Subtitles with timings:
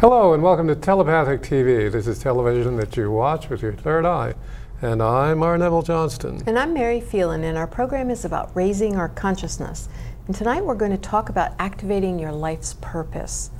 [0.00, 1.92] Hello and welcome to Telepathic TV.
[1.92, 4.32] This is television that you watch with your third eye.
[4.80, 5.58] And I'm R.
[5.58, 6.42] Neville Johnston.
[6.46, 9.90] And I'm Mary Phelan, and our program is about raising our consciousness.
[10.26, 13.50] And tonight we're going to talk about activating your life's purpose.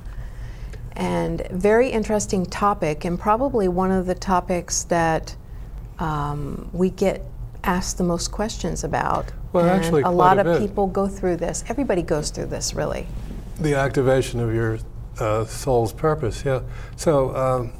[0.93, 5.35] And very interesting topic, and probably one of the topics that
[5.99, 7.23] um, we get
[7.63, 9.31] asked the most questions about.
[9.53, 10.67] Well, and actually, a lot a of bit.
[10.67, 11.63] people go through this.
[11.67, 13.05] Everybody goes through this, really.
[13.59, 14.79] The activation of your
[15.19, 16.61] uh, soul's purpose, yeah.
[16.95, 17.73] So um,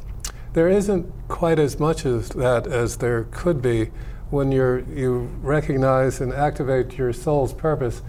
[0.53, 3.91] there isn't quite as much as that as there could be
[4.29, 8.01] when you're, you recognize and activate your soul's purpose.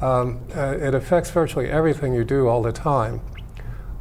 [0.00, 3.20] Um, uh, it affects virtually everything you do all the time.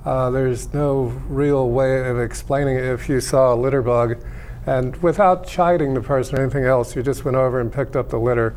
[0.06, 2.84] Uh, there's no real way of explaining it.
[2.84, 4.18] If you saw a litter bug,
[4.66, 8.10] and without chiding the person or anything else, you just went over and picked up
[8.10, 8.56] the litter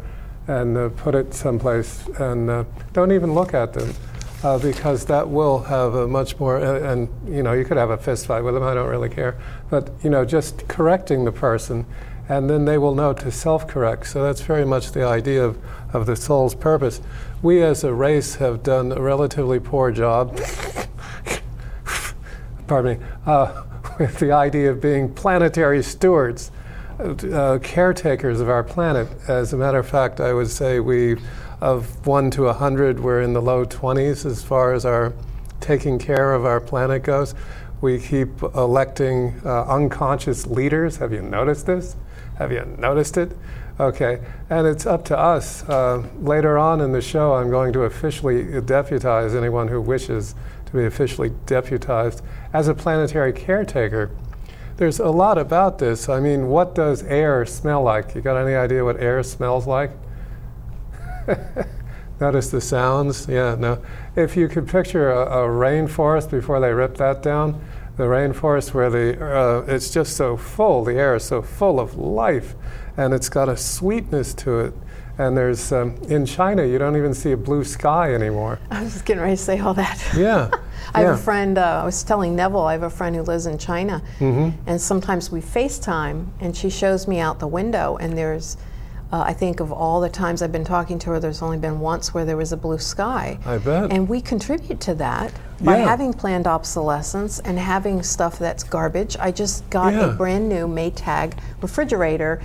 [0.48, 3.92] and uh, put it someplace, and uh, don't even look at them,
[4.46, 6.58] uh, because that will have a much more.
[6.58, 8.62] Uh, and you know, you could have a fist fight with them.
[8.62, 9.36] I don't really care,
[9.70, 11.84] but you know, just correcting the person,
[12.28, 14.06] and then they will know to self-correct.
[14.06, 15.58] So that's very much the idea of,
[15.92, 17.00] of the soul's purpose.
[17.42, 20.38] We as a race have done a relatively poor job
[22.68, 23.64] pardon me, uh,
[23.98, 26.50] with the idea of being planetary stewards,
[26.98, 29.08] uh, caretakers of our planet.
[29.28, 31.16] As a matter of fact, I would say we,
[31.60, 35.12] of 1 to 100, we're in the low 20s as far as our
[35.60, 37.34] taking care of our planet goes.
[37.80, 40.96] We keep electing uh, unconscious leaders.
[40.98, 41.96] Have you noticed this?
[42.38, 43.36] Have you noticed it?
[43.78, 45.62] Okay, and it's up to us.
[45.68, 50.34] Uh, later on in the show, I'm going to officially deputize anyone who wishes
[50.64, 52.22] to be officially deputized
[52.54, 54.10] as a planetary caretaker.
[54.78, 56.08] There's a lot about this.
[56.08, 58.14] I mean, what does air smell like?
[58.14, 59.90] You got any idea what air smells like?
[62.20, 63.28] Notice the sounds?
[63.28, 63.82] Yeah, no.
[64.14, 67.60] If you could picture a, a rainforest before they ripped that down,
[67.98, 71.96] the rainforest where the uh, it's just so full, the air is so full of
[71.96, 72.54] life,
[72.96, 74.74] and it's got a sweetness to it.
[75.18, 78.58] And there's um, in China, you don't even see a blue sky anymore.
[78.70, 80.02] I was just getting ready to say all that.
[80.16, 80.50] Yeah,
[80.94, 83.46] I have a friend, uh, I was telling Neville, I have a friend who lives
[83.46, 84.58] in China, Mm-hmm.
[84.68, 88.56] and sometimes we FaceTime, and she shows me out the window, and there's,
[89.12, 91.78] uh, I think of all the times I've been talking to her, there's only been
[91.80, 93.38] once where there was a blue sky.
[93.46, 93.92] I bet.
[93.92, 95.84] And we contribute to that by Yeah.
[95.84, 99.16] having planned obsolescence and having stuff that's garbage.
[99.20, 100.06] I just got Yeah.
[100.06, 102.40] a brand new Maytag refrigerator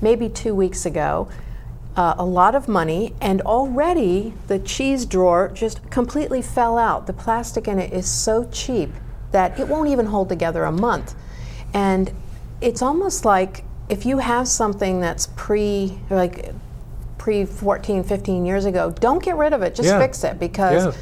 [0.00, 1.26] maybe two weeks ago.
[1.96, 7.06] Uh, a lot of money, and already the cheese drawer just completely fell out.
[7.06, 8.92] The plastic in it is so cheap
[9.30, 11.14] that it won't even hold together a month.
[11.72, 12.12] And
[12.60, 16.52] it's almost like if you have something that's pre, like
[17.18, 19.74] pre 14, 15 years ago, don't get rid of it.
[19.74, 19.98] Just Yeah.
[19.98, 20.92] fix it because Yeah.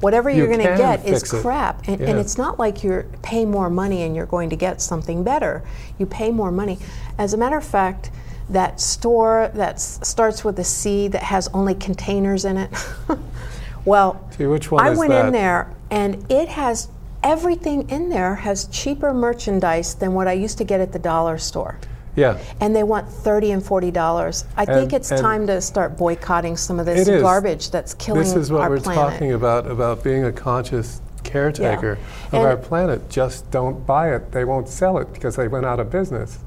[0.00, 1.86] whatever You you're going to get is crap.
[1.88, 5.22] And, and it's not like you're pay more money and you're going to get something
[5.22, 5.62] better.
[5.98, 6.78] You pay more money.
[7.18, 8.10] As a matter of fact,
[8.48, 12.70] that store that starts with a C that has only containers in it.
[13.84, 15.26] well, which one I went that?
[15.26, 16.88] in there and it has
[17.24, 21.38] everything in there has cheaper merchandise than what I used to get at the dollar
[21.38, 21.78] store.
[22.16, 22.38] Yeah.
[22.60, 24.44] And they want thirty and forty dollars.
[24.56, 28.50] I think it's time to start boycotting some of this garbage that's killing This is
[28.50, 29.12] what we're planet.
[29.12, 33.08] talking about about being a conscious caretaker of And- our planet.
[33.10, 34.32] Just don't buy it.
[34.32, 36.38] They won't sell it because they went out of business.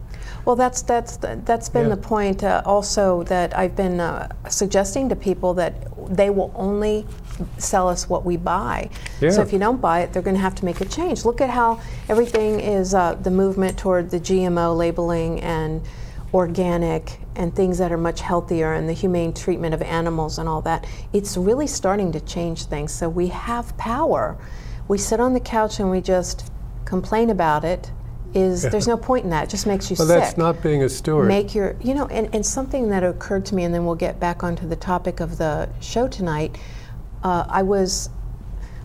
[0.45, 1.95] Well, that's that's that's been Yeah.
[1.95, 5.73] the point uh, also that I've been uh, suggesting to people that
[6.09, 7.05] they will only
[7.57, 8.89] sell us what we buy.
[9.21, 9.29] Yeah.
[9.29, 11.23] So if you don't buy it, they're going to have to make a change.
[11.23, 15.81] Look at how everything is uh, the movement toward the GMO labeling and
[16.33, 20.61] organic and things that are much healthier and the humane treatment of animals and all
[20.61, 20.85] that.
[21.13, 22.91] It's really starting to change things.
[22.91, 24.37] So we have power.
[24.87, 26.51] We sit on the couch and we just
[26.85, 27.91] complain about it.
[28.33, 29.45] Is there's no point in that.
[29.45, 31.27] It just makes you Well, sick that's not being a steward.
[31.27, 34.19] make your you know and, and something that occurred to me and then we'll get
[34.19, 36.55] back onto the topic of the show tonight
[37.23, 38.09] uh, i was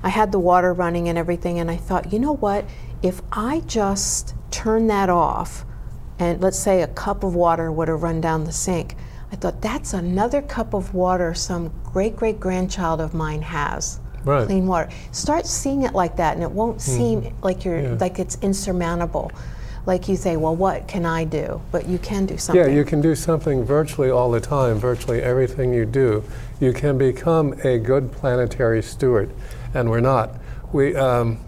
[0.02, 2.64] i had the water running and everything and i thought you know what
[3.02, 5.66] if i just turn that off
[6.18, 8.96] and let's say a cup of water would have run down the sink
[9.30, 14.46] i thought that's another cup of water some great great grandchild of mine has Right.
[14.46, 17.96] clean water start seeing it like that and it won't seem like you're Yeah.
[18.00, 19.30] like it's insurmountable
[19.86, 22.64] like you say well what can i do but you can do something.
[22.64, 26.24] Yeah, you can do something virtually all the time, virtually everything you do.
[26.60, 29.30] You can become a good planetary steward,
[29.74, 30.30] and we're not.
[30.72, 31.38] We, um,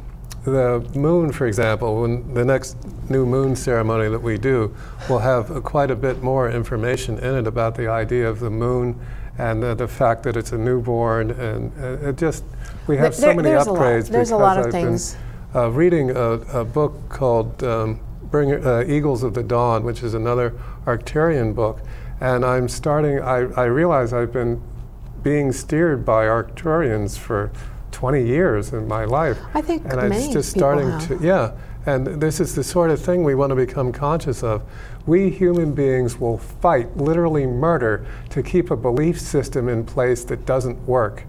[0.44, 2.76] the moon, for example, when the next
[3.08, 4.74] new moon ceremony that we do,
[5.08, 9.00] will have quite a bit more information in it about the idea of the moon
[9.38, 12.44] and uh, the fact that it's a newborn, and uh, it just
[12.86, 14.72] we have There- so many there's a lot- upgrades there's a because lot of I've
[14.72, 15.14] things.
[15.52, 18.00] been uh, reading a, a, book called um,
[18.30, 20.50] Bring, uh, Eagles of the Dawn, which is another
[20.84, 21.80] Arcturian book.
[22.20, 24.60] And I'm starting, I, I realize I've been
[25.22, 27.50] being steered by Arcturians for
[27.92, 29.38] 20 years in my life.
[29.54, 31.52] I think and it's just starting to, yeah.
[31.86, 34.62] And this is the sort of thing we want to become conscious of.
[35.06, 40.44] We human beings will fight, literally murder, to keep a belief system in place that
[40.44, 41.24] doesn't work.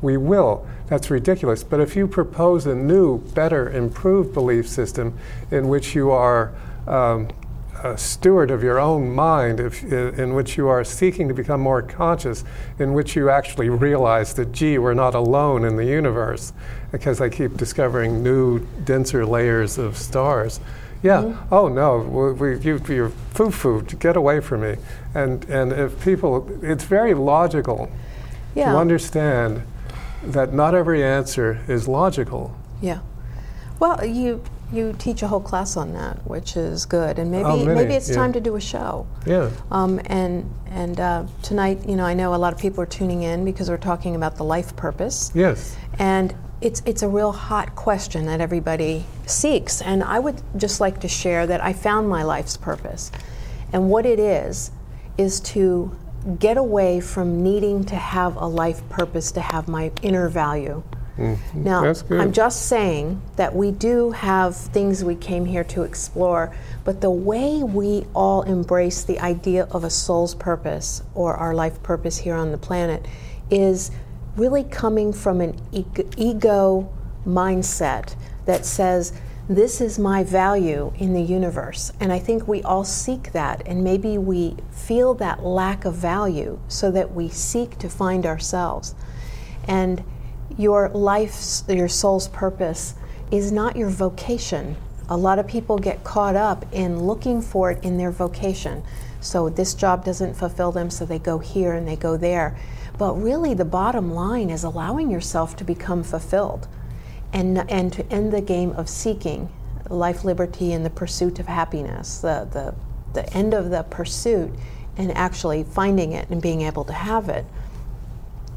[0.00, 0.66] We will.
[0.86, 1.64] That's ridiculous.
[1.64, 5.18] But if you propose a new, better, improved belief system
[5.50, 6.54] in which you are
[6.86, 7.28] um,
[7.84, 11.82] a steward of your own mind, if, in which you are seeking to become more
[11.82, 12.44] conscious,
[12.78, 16.52] in which you actually realize that, gee, we're not alone in the universe,
[16.92, 20.60] because I keep discovering new, denser layers of stars.
[21.02, 21.22] Yeah.
[21.22, 21.54] Mm-hmm.
[21.54, 21.98] Oh no.
[22.32, 23.82] We, you, you're foo foo.
[23.82, 24.76] Get away from me.
[25.14, 27.90] And and if people, it's very logical
[28.54, 28.72] yeah.
[28.72, 29.62] to understand
[30.22, 32.56] that not every answer is logical.
[32.80, 33.00] Yeah.
[33.78, 34.42] Well, you
[34.72, 38.08] you teach a whole class on that, which is good, and maybe oh, maybe it's
[38.08, 38.16] yeah.
[38.16, 39.06] time to do a show.
[39.24, 39.50] Yeah.
[39.70, 43.22] Um, and and uh, tonight, you know, I know a lot of people are tuning
[43.22, 45.30] in because we're talking about the life purpose.
[45.34, 45.76] Yes.
[45.98, 51.00] And it's it's a real hot question that everybody seeks, and I would just like
[51.00, 53.12] to share that I found my life's purpose,
[53.72, 54.72] and what it is
[55.16, 55.96] is to
[56.40, 60.82] get away from needing to have a life purpose to have my inner value.
[61.18, 61.64] Mm-hmm.
[61.64, 66.54] Now, I'm just saying that we do have things we came here to explore,
[66.84, 71.82] but the way we all embrace the idea of a soul's purpose or our life
[71.82, 73.06] purpose here on the planet
[73.50, 73.90] is
[74.36, 76.92] really coming from an ego
[77.26, 78.14] mindset
[78.44, 79.12] that says,
[79.48, 81.92] this is my value in the universe.
[82.00, 86.58] And I think we all seek that, and maybe we feel that lack of value
[86.68, 88.94] so that we seek to find ourselves.
[89.68, 90.04] And
[90.56, 92.94] your life's, your soul's purpose
[93.30, 94.76] is not your vocation.
[95.08, 98.82] A lot of people get caught up in looking for it in their vocation.
[99.20, 102.56] So this job doesn't fulfill them, so they go here and they go there.
[102.98, 106.68] But really, the bottom line is allowing yourself to become fulfilled
[107.32, 109.50] and, and to end the game of seeking
[109.90, 112.74] life, liberty, and the pursuit of happiness, the, the,
[113.12, 114.50] the end of the pursuit,
[114.96, 117.44] and actually finding it and being able to have it.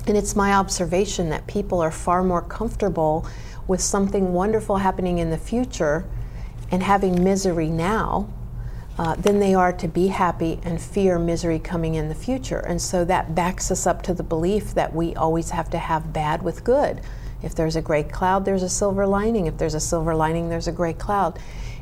[0.10, 3.28] And it's my observation that people are far more comfortable
[3.68, 6.04] with something wonderful happening in the future
[6.72, 8.28] and having misery now
[8.98, 12.58] uh, than they are to be happy and fear misery coming in the future.
[12.58, 16.12] And so that backs us up to the belief that we always have to have
[16.12, 17.02] bad with good.
[17.44, 19.46] If there's a gray cloud, there's a silver lining.
[19.46, 21.38] If there's a silver lining, there's a gray cloud.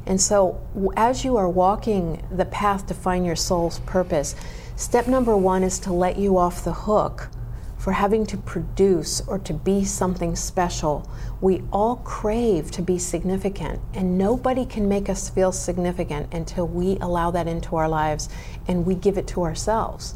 [0.05, 0.59] And so,
[0.97, 4.35] as you are walking the path to find your soul's purpose,
[4.75, 7.29] step number one is to let you off the hook
[7.87, 11.09] for having to produce or to be something special.
[11.39, 16.97] We all crave to be significant, and nobody can make us feel significant until we
[16.97, 18.27] allow that into our lives
[18.67, 20.15] and we give it to ourselves.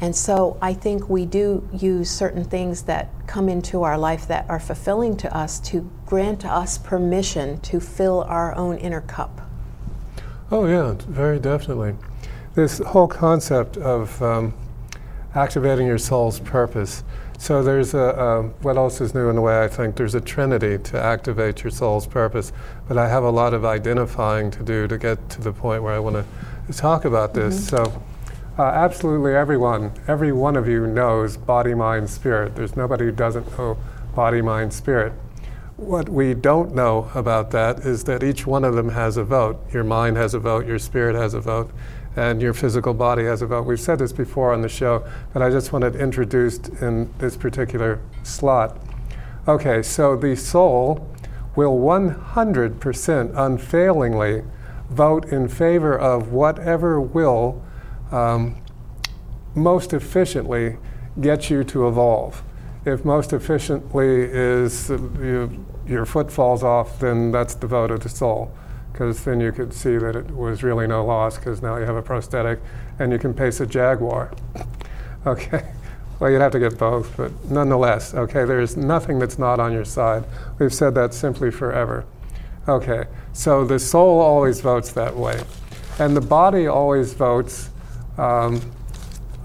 [0.00, 4.48] And so I think we do use certain things that come into our life that
[4.48, 9.42] are fulfilling to us to grant us permission to fill our own inner cup.
[10.50, 11.96] Oh, yeah, very definitely.
[12.54, 14.54] This whole concept of um,
[15.34, 17.04] activating your soul's purpose.
[17.38, 20.76] So there's a, what else is new in the way I think there's a trinity
[20.76, 22.52] to activate your soul's purpose,
[22.86, 25.94] but I have a lot of identifying to do to get to the point where
[25.94, 27.70] I want to talk about this.
[27.70, 27.76] Mm-hmm.
[27.76, 28.02] So
[28.58, 32.56] uh, absolutely everyone, every one of you knows body, mind, spirit.
[32.56, 33.78] There's nobody who doesn't know
[34.14, 35.14] body, mind, spirit.
[35.78, 39.64] What we don't know about that is that each one of them has a vote.
[39.72, 41.70] Your mind has a vote, your spirit has a vote,
[42.16, 43.62] and your physical body has a vote.
[43.66, 47.36] We've said this before on the show, but I just want it introduced in this
[47.36, 48.76] particular slot.
[49.46, 51.08] Okay, so the soul
[51.56, 54.42] will 100% unfailingly
[54.90, 57.62] vote in favor of whatever will
[58.10, 58.60] um,
[59.54, 60.76] most efficiently
[61.20, 62.42] get you to evolve.
[62.84, 68.00] If most efficiently is uh, you, your foot falls off, then that's the vote of
[68.00, 68.52] the soul
[68.92, 71.96] because then you could see that it was really no loss because now you have
[71.96, 72.60] a prosthetic
[72.98, 74.32] and you can pace a Jaguar.
[75.26, 75.72] okay.
[76.20, 79.86] Well, you'd have to get both, but nonetheless, okay, there's nothing that's not on your
[79.86, 80.24] side.
[80.58, 82.04] We've said that simply forever.
[82.68, 85.42] Okay, so the soul always votes that way.
[85.98, 87.70] And the body always votes
[88.18, 88.60] um,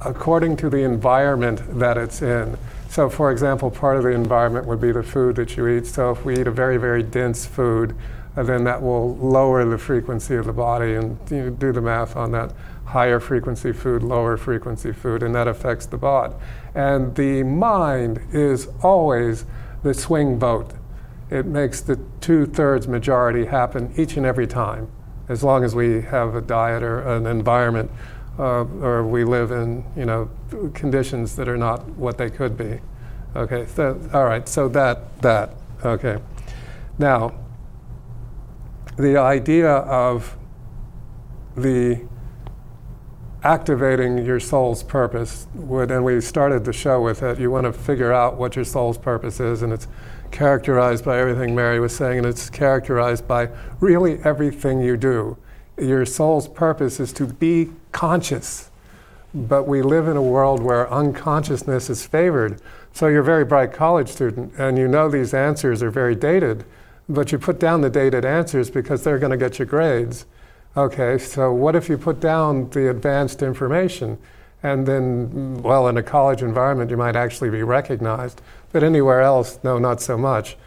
[0.01, 2.57] according to the environment that it's in.
[2.89, 5.85] So, for example, part of the environment would be the food that you eat.
[5.85, 7.95] So, if we eat a very, very dense food,
[8.35, 12.15] and then that will lower the frequency of the body and you do the math
[12.15, 12.51] on that
[12.85, 16.35] higher frequency food, lower frequency food, and that affects the bod.
[16.73, 19.45] And the mind is always
[19.83, 20.73] the swing vote.
[21.31, 24.87] it makes the two thirds majority happen each and every time,
[25.27, 27.89] as long as we have a diet or an environment
[28.37, 30.29] uh, or we live in you know
[30.73, 32.79] conditions that are not what they could be.
[33.35, 35.51] Okay, so, all right, so that that
[35.83, 36.19] okay.
[36.99, 37.33] Now,
[38.97, 40.37] the idea of
[41.55, 42.05] the
[43.43, 47.39] activating your soul's purpose would, and we started the show with it.
[47.39, 49.87] You want to figure out what your soul's purpose is, and it's
[50.31, 53.49] characterized by everything Mary was saying, and it's characterized by
[53.79, 55.37] really everything you do.
[55.77, 58.71] Your soul's purpose is to be conscious.
[59.33, 62.61] But we live in a world where unconsciousness is favored.
[62.93, 66.63] So you're a very bright college student, and you know these answers are very dated,
[67.07, 70.25] but you put down the dated answers because they're going to get you grades.
[70.77, 74.17] Okay, so what if you put down the advanced information?
[74.63, 79.59] And then, well, in a college environment, you might actually be recognized, but anywhere else,
[79.63, 80.57] no, not so much.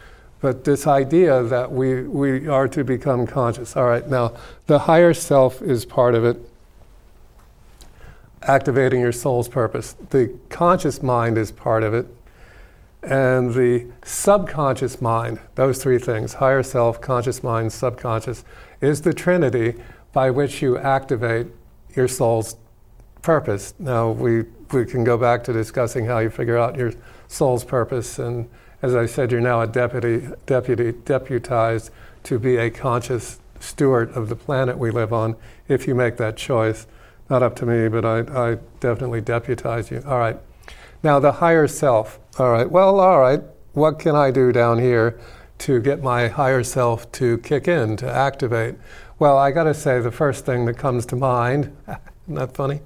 [0.40, 3.76] But this idea that we, we are to become conscious.
[3.76, 4.34] All right, now,
[4.66, 6.38] the higher self is part of it,
[8.42, 9.96] activating your soul's purpose.
[10.10, 12.06] The conscious mind is part of it,
[13.02, 18.44] and the subconscious mind, those three things higher self, conscious mind, subconscious
[18.80, 19.74] is the trinity
[20.12, 21.46] by which you activate
[21.94, 22.56] your soul's
[23.22, 23.74] purpose.
[23.78, 26.92] Now, we, we can go back to discussing how you figure out your
[27.28, 28.18] soul's purpose.
[28.18, 28.48] And
[28.82, 31.90] as I said, you're now a deputy, deputy, deputized
[32.24, 35.36] to be a conscious steward of the planet we live on
[35.68, 36.86] if you make that choice.
[37.28, 40.02] Not up to me, but I, I definitely deputize you.
[40.06, 40.38] All right.
[41.02, 42.18] Now, the higher self.
[42.38, 42.70] All right.
[42.70, 43.42] Well, all right.
[43.72, 45.18] What can I do down here
[45.58, 48.76] to get my higher self to kick in, to activate?
[49.18, 52.80] Well, I got to say, the first thing that comes to mind, isn't that funny,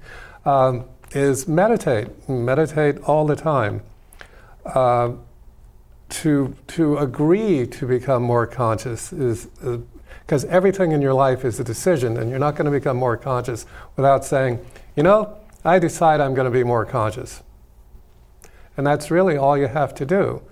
[0.44, 2.28] um, is meditate.
[2.28, 3.82] Meditate all the time.
[4.64, 5.12] Uh,
[6.08, 9.46] to, to agree to become more conscious is
[10.26, 12.98] because uh, everything in your life is a decision, and you're not going to become
[12.98, 13.64] more conscious
[13.96, 14.64] without saying,
[14.94, 17.42] you know, I decide I'm going to be more conscious.
[18.76, 20.42] And that's really all you have to do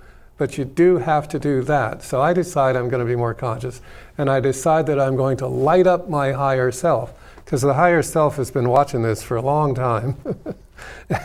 [0.41, 2.03] but you do have to do that.
[2.03, 3.83] So I decide I'm going to be more conscious,
[4.17, 7.13] and I decide that I'm going to light up my higher self,
[7.45, 10.17] because the higher self has been watching this for a long time.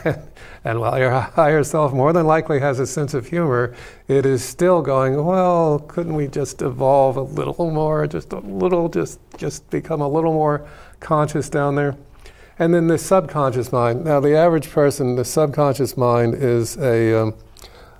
[0.03, 0.21] and,
[0.65, 3.73] and while your higher self more than likely has a sense of humor,
[4.09, 8.89] it is still going, well, couldn't we just evolve a little more, just a little,
[8.89, 10.67] just, just become a little more
[10.99, 11.95] conscious down there?
[12.57, 14.05] And then the subconscious mind.
[14.05, 17.21] Now, the average person, the subconscious mind is a.
[17.21, 17.33] Um,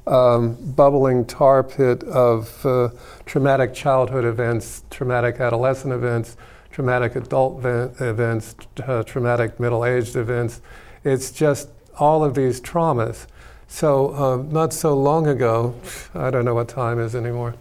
[0.08, 2.90] um, bubbling tar pit of uh,
[3.26, 6.38] traumatic childhood events, traumatic adolescent events,
[6.72, 10.62] traumatic adult events, uh, traumatic middle aged events.
[11.04, 13.28] It's just all of these traumas.
[13.68, 15.74] So, um, not so long ago,
[16.14, 17.56] I don't know what time is anymore,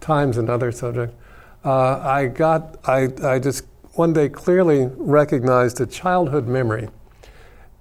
[0.00, 1.14] time's another subject.
[1.64, 6.88] Uh, I got, I, I just one day clearly recognized a childhood memory.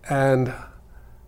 [0.10, 0.54] And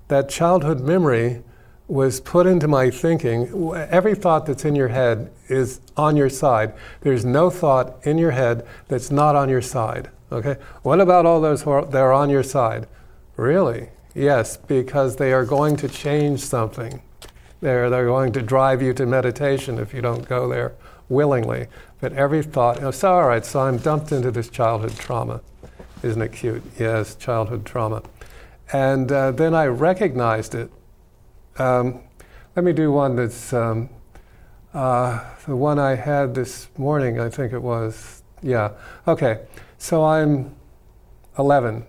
[0.10, 1.42] that childhood memory
[1.88, 3.74] was put into my thinking.
[3.76, 6.74] Every thought that's in your head is on your side.
[7.02, 10.10] There's no thought in your head that's not on your side.
[10.32, 10.56] Okay?
[10.82, 12.88] What about all those who are, that are on your side?
[13.38, 13.90] Really?
[14.16, 17.02] Yes, because they are going to change something.
[17.62, 20.74] They're, they're going to drive you to meditation if you don't go there
[21.10, 21.68] willingly.
[22.04, 25.40] But every thought, know, so all right, so I'm dumped into this childhood trauma.
[26.02, 26.62] Isn't it cute?
[26.78, 28.04] Yes, childhood trauma.
[28.74, 30.70] And uh, then I recognized it
[31.58, 32.02] um,
[32.58, 33.90] let me do one that's um,
[34.74, 38.22] uh, the one I had this morning, I think it was.
[38.42, 38.72] Yeah.
[39.08, 39.46] Okay.
[39.78, 40.54] So I'm
[41.40, 41.86] 11,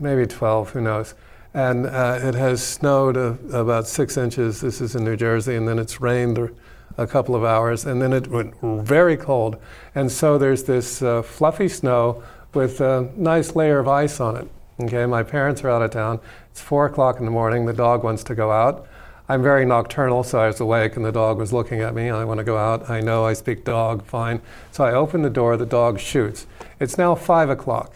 [0.00, 1.14] maybe 12, who knows.
[1.54, 4.60] And uh, it has snowed about six inches.
[4.60, 6.50] This is in New Jersey, and then it's rained
[6.96, 9.56] a couple of hours, and then it went very cold.
[9.94, 12.22] And so there's this uh, fluffy snow
[12.54, 14.48] with a nice layer of ice on it.
[14.80, 16.20] Okay, my parents are out of town.
[16.50, 17.66] It's four o'clock in the morning.
[17.66, 18.86] The dog wants to go out.
[19.28, 22.10] I'm very nocturnal, so I was awake and the dog was looking at me.
[22.10, 22.88] I want to go out.
[22.88, 24.40] I know I speak dog, fine.
[24.70, 26.46] So I open the door, the dog shoots.
[26.78, 27.92] It's now five o'clock.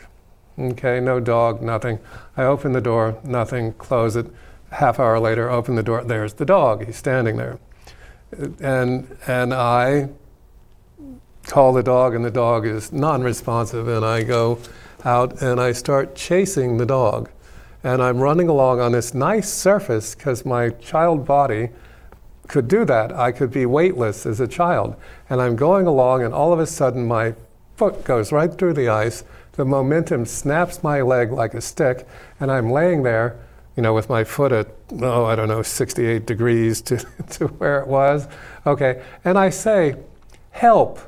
[0.58, 2.00] Okay, no dog, nothing.
[2.36, 4.26] I open the door, nothing, close it.
[4.72, 6.86] Half hour later, open the door, there's the dog.
[6.86, 7.58] He's standing there.
[8.60, 10.08] And, and I
[11.46, 14.58] call the dog, and the dog is non responsive, and I go,
[15.04, 17.30] out and I start chasing the dog.
[17.82, 21.70] And I'm running along on this nice surface because my child body
[22.46, 23.12] could do that.
[23.12, 24.96] I could be weightless as a child.
[25.30, 27.34] And I'm going along, and all of a sudden, my
[27.76, 29.24] foot goes right through the ice.
[29.52, 32.06] The momentum snaps my leg like a stick,
[32.38, 33.38] and I'm laying there,
[33.80, 34.66] you know, with my foot at,
[35.00, 36.98] oh, I don't know, 68 degrees to,
[37.30, 38.28] to where it was.
[38.66, 39.02] Okay.
[39.24, 39.96] And I say,
[40.50, 40.98] help,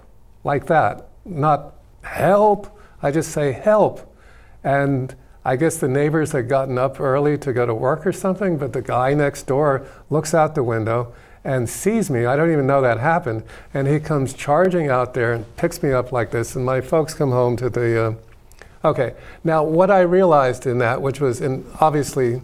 [0.43, 2.75] like that, not help.
[3.03, 4.17] I just say help.
[4.65, 5.15] And
[5.45, 8.73] I guess the neighbors had gotten up early to go to work or something, but
[8.73, 11.13] the guy next door looks out the window
[11.45, 12.25] and sees me.
[12.25, 13.43] I don't even know that happened.
[13.75, 16.57] And he comes charging out there and picks me up like this.
[16.57, 18.03] And my folks come home to the.
[18.03, 18.15] Uh,
[18.89, 19.13] okay,
[19.45, 22.41] now what I realized in that, which was in obviously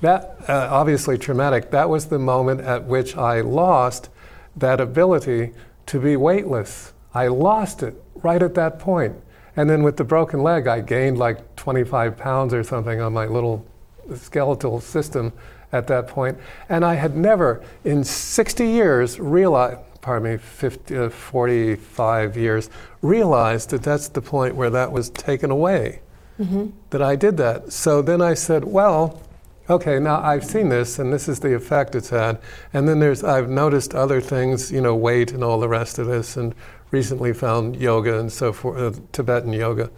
[0.00, 4.08] that uh, obviously traumatic, that was the moment at which I lost
[4.56, 5.52] that ability
[5.86, 6.92] to be weightless.
[7.14, 9.16] I lost it right at that point.
[9.56, 13.26] And then with the broken leg, I gained like 25 pounds or something on my
[13.26, 13.66] little
[14.14, 15.32] skeletal system
[15.72, 16.38] at that point.
[16.68, 22.70] And I had never, in 60 years, realized, pardon me, 50, uh, 45 years,
[23.02, 26.00] realized that that's the point where that was taken away,
[26.38, 26.68] mm-hmm.
[26.90, 27.72] that I did that.
[27.72, 29.20] So then I said, well,
[29.68, 32.40] okay, now I've seen this, and this is the effect it's had.
[32.72, 36.06] And then there's, I've noticed other things, you know, weight and all the rest of
[36.06, 36.54] this, and
[36.90, 39.90] recently found yoga and so forth, uh, Tibetan yoga,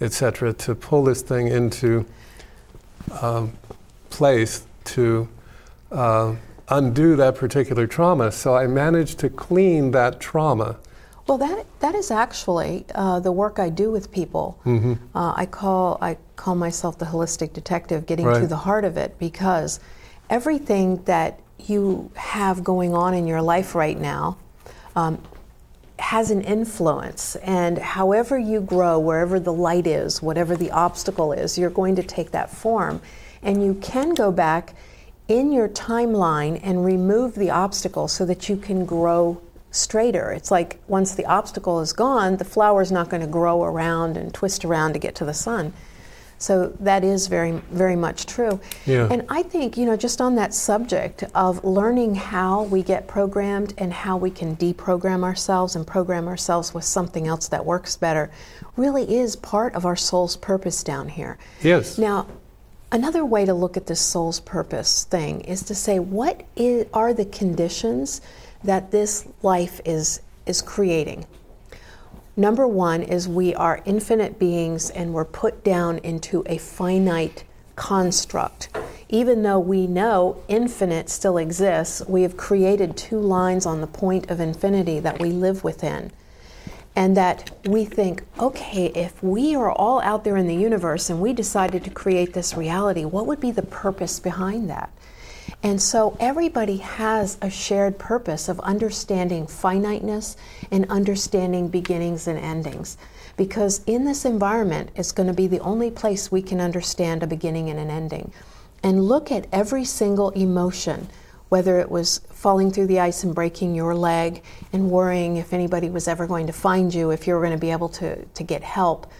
[0.00, 2.06] etc., to pull this thing into
[3.20, 3.52] um,
[4.10, 5.28] place to
[5.92, 6.34] uh,
[6.68, 8.32] undo that particular trauma.
[8.32, 10.76] So I managed to clean that trauma.
[11.28, 14.58] Well, that that is actually uh, the work I do with people.
[14.64, 14.94] Mm-hmm.
[15.14, 18.40] Uh, I call I call myself the holistic detective, getting right.
[18.40, 19.78] to the heart of it, because
[20.30, 24.38] everything that you have going on in your life right now
[24.96, 25.22] um,
[25.98, 27.36] has an influence.
[27.36, 32.02] And however you grow, wherever the light is, whatever the obstacle is, you're going to
[32.02, 33.02] take that form.
[33.42, 34.74] And you can go back
[35.28, 40.30] in your timeline and remove the obstacle so that you can grow straighter.
[40.32, 44.16] It's like once the obstacle is gone, the flower is not going to grow around
[44.16, 45.72] and twist around to get to the sun.
[46.38, 48.60] So that is very, very much true.
[48.86, 49.08] Yeah.
[49.10, 53.74] And I think, you know, just on that subject of learning how we get programmed
[53.76, 58.30] and how we can deprogram ourselves and program ourselves with something else that works better
[58.76, 61.38] really is part of our soul's purpose down here.
[61.60, 61.98] Yes.
[61.98, 62.26] Now,
[62.90, 67.12] Another way to look at this soul's purpose thing is to say, what is, are
[67.12, 68.22] the conditions
[68.64, 71.26] that this life is, is creating?
[72.36, 77.44] Number one is we are infinite beings and we're put down into a finite
[77.74, 78.68] construct.
[79.08, 84.30] Even though we know infinite still exists, we have created two lines on the point
[84.30, 86.12] of infinity that we live within
[86.94, 91.20] and that we think, okay, if we are all out there in the universe and
[91.20, 94.90] we decided to create this reality, what would be the purpose behind that?
[95.62, 100.36] And so everybody has a shared purpose of understanding finiteness
[100.70, 102.96] and understanding beginnings and endings.
[103.36, 107.26] Because in this environment, it's going to be the only place we can understand a
[107.26, 108.32] beginning and an ending.
[108.82, 111.08] And look at every single emotion
[111.48, 114.42] whether it was falling through the ice and breaking your leg
[114.72, 117.58] and worrying if anybody was ever going to find you, if you were going to
[117.58, 119.10] be able to, to get help.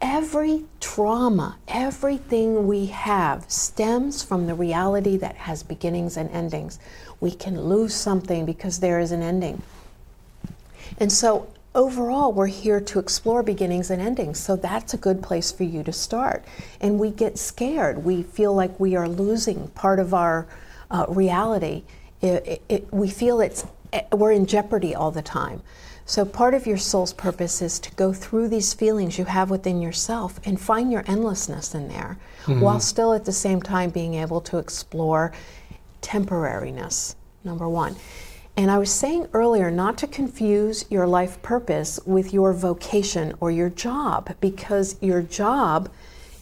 [0.00, 6.78] Every trauma, everything we have stems from the reality that has beginnings and endings.
[7.20, 9.62] We can lose something because there is an ending.
[10.98, 14.38] And so, overall, we're here to explore beginnings and endings.
[14.38, 16.44] So, that's a good place for you to start.
[16.80, 18.04] And we get scared.
[18.04, 20.46] We feel like we are losing part of our
[20.90, 21.82] uh, reality,
[22.20, 25.62] it, it, we feel it's eh, we're in jeopardy all the time.
[26.08, 29.82] So part of your soul's purpose is to go through these feelings you have within
[29.82, 32.60] yourself and find your endlessness in there, mm-hmm.
[32.60, 35.34] while still at the same time being able to explore
[36.00, 37.14] temporariness.
[37.44, 37.94] Number one.
[38.56, 43.50] And I was saying earlier not to confuse your life purpose with your vocation or
[43.50, 45.90] your job, because your job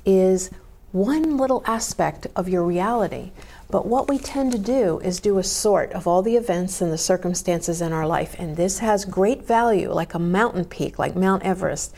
[0.05, 0.48] is
[0.92, 3.33] one little aspect of your reality.
[3.68, 6.92] But what we tend to do is do a sort of all the events and
[6.92, 8.37] the circumstances in our life.
[8.38, 11.92] And this has great value, like a mountain peak, like Mount Everest,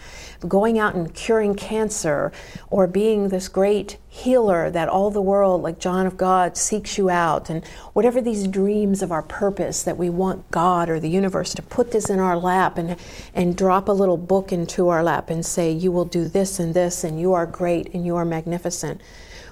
[0.47, 2.33] going out and curing cancer,
[2.71, 7.11] or being this great healer that all the world, like John of God, seeks you
[7.11, 7.51] out.
[7.51, 11.63] And whatever these dreams of our purpose that we want God or the universe to
[11.63, 12.97] put this in our lap and,
[13.35, 16.73] and drop a little book into our lap and say, You will do this and
[16.73, 19.03] this, and you are great and you are magnificent.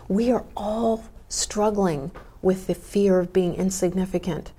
[0.09, 2.11] We are all struggling
[2.43, 4.53] with the fear of being insignificant.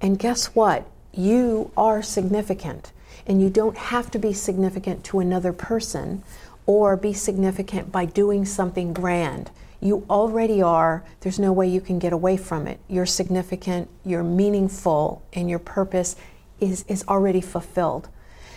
[0.00, 0.86] And guess what?
[1.12, 2.92] You are significant.
[3.26, 6.22] And you don't have to be significant to another person
[6.66, 9.50] or be significant by doing something grand.
[9.80, 11.04] You already are.
[11.20, 12.78] There's no way you can get away from it.
[12.88, 16.14] You're significant, you're meaningful, and your purpose
[16.60, 18.08] is, is already fulfilled.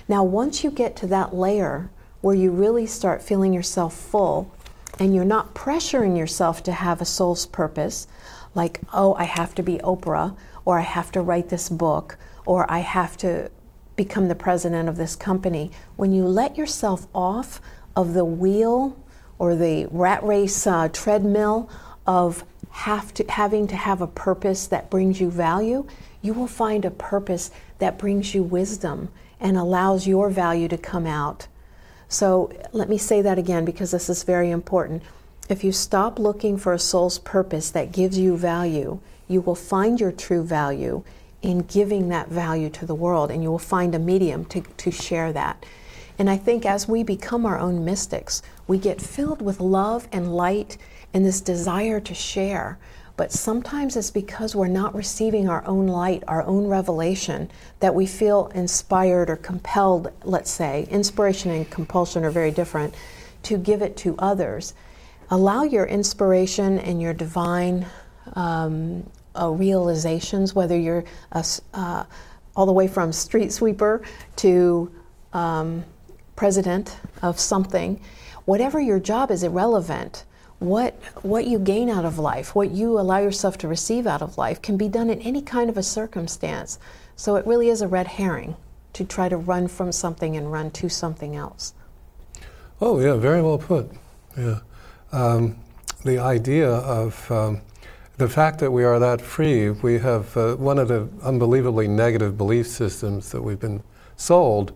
[0.08, 1.90] Now, once you get to that layer
[2.22, 4.52] where you really start feeling yourself full,
[5.00, 8.08] and you're not pressuring yourself to have a soul's purpose,
[8.54, 12.70] like, oh, I have to be Oprah, or I have to write this book, or
[12.72, 13.52] I have to
[13.96, 15.72] become the president of this company.
[15.96, 17.62] When you let yourself off
[17.96, 18.98] of the wheel
[19.40, 21.70] or the rat race uh, treadmill
[22.06, 25.88] of have to, having to have a purpose that brings you value,
[26.22, 31.06] you will find a purpose that brings you wisdom and allows your value to come
[31.06, 31.48] out.
[32.08, 35.04] So let me say that again because this is very important.
[35.50, 40.00] If you stop looking for a soul's purpose that gives you value, you will find
[40.00, 41.04] your true value
[41.42, 44.90] in giving that value to the world, and you will find a medium to, to
[44.90, 45.64] share that.
[46.18, 50.36] And I think as we become our own mystics, we get filled with love and
[50.36, 50.78] light
[51.14, 52.80] and this desire to share.
[53.18, 57.50] But sometimes it's because we're not receiving our own light, our own revelation,
[57.80, 60.86] that we feel inspired or compelled, let's say.
[60.90, 62.94] Inspiration and compulsion are very different,
[63.44, 64.74] to give it to others.
[65.30, 67.86] Allow your inspiration and your divine
[68.34, 72.04] um, uh, realizations, whether you're a, uh,
[72.56, 74.02] all the way from street sweeper
[74.38, 74.92] to
[75.34, 75.86] um,
[76.36, 78.00] president of something,
[78.46, 80.26] whatever your job is irrelevant.
[80.60, 84.38] What, what you gain out of life, what you allow yourself to receive out of
[84.38, 86.80] life, can be done in any kind of a circumstance.
[87.16, 88.56] So it really is a red herring
[88.94, 91.74] to try to run from something and run to something else.
[92.80, 93.92] Oh, yeah, very well put.
[94.38, 94.60] Yeah.
[95.12, 95.58] Um,
[96.04, 97.62] the idea of um,
[98.18, 102.38] the fact that we are that free, we have uh, one of the unbelievably negative
[102.38, 103.84] belief systems that we've been
[104.16, 104.72] sold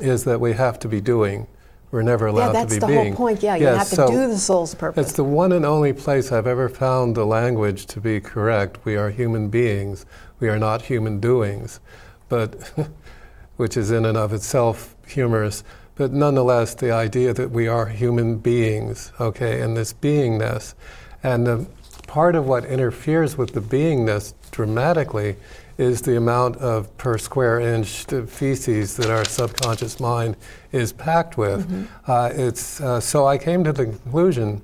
[0.00, 1.46] is that we have to be doing.
[1.90, 2.80] We're never allowed yeah, to be being.
[2.80, 3.42] that's the whole point.
[3.42, 5.08] Yeah, you have to so do the soul's purpose.
[5.08, 8.84] It's the one and only place I've ever found the language to be correct.
[8.84, 10.04] We are human beings.
[10.38, 11.80] We are not human doings,
[12.28, 12.72] but
[13.56, 15.64] which is in and of itself humorous.
[15.94, 20.74] But nonetheless, the idea that we are human beings, okay, and this beingness,
[21.22, 21.66] and the
[22.06, 25.36] part of what interferes with the beingness dramatically
[25.78, 30.36] is the amount of per square inch feces that our subconscious mind
[30.72, 31.66] is packed with.
[31.70, 32.10] Mm-hmm.
[32.10, 34.60] Uh, it's, uh, so I came to the conclusion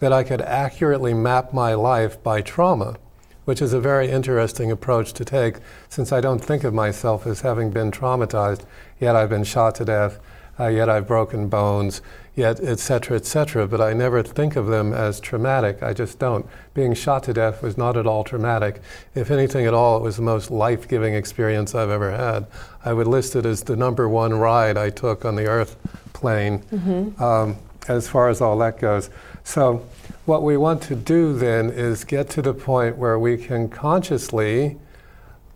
[0.00, 2.96] that I could accurately map my life by trauma,
[3.44, 5.56] which is a very interesting approach to take
[5.90, 8.62] since I don't think of myself as having been traumatized,
[8.98, 10.18] yet I've been shot to death,
[10.58, 12.02] uh, yet I've broken bones,
[12.34, 13.16] yet etc.
[13.16, 13.66] etc.
[13.66, 15.82] But I never think of them as traumatic.
[15.82, 16.46] I just don't.
[16.74, 18.80] Being shot to death was not at all traumatic.
[19.14, 22.46] If anything at all, it was the most life-giving experience I've ever had.
[22.84, 25.76] I would list it as the number one ride I took on the Earth
[26.12, 27.22] plane, mm-hmm.
[27.22, 27.56] um,
[27.88, 29.10] as far as all that goes.
[29.44, 29.86] So.
[30.26, 34.78] What we want to do then is get to the point where we can consciously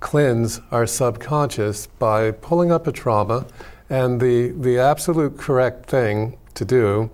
[0.00, 3.46] cleanse our subconscious by pulling up a trauma.
[3.90, 7.10] And the, the absolute correct thing to do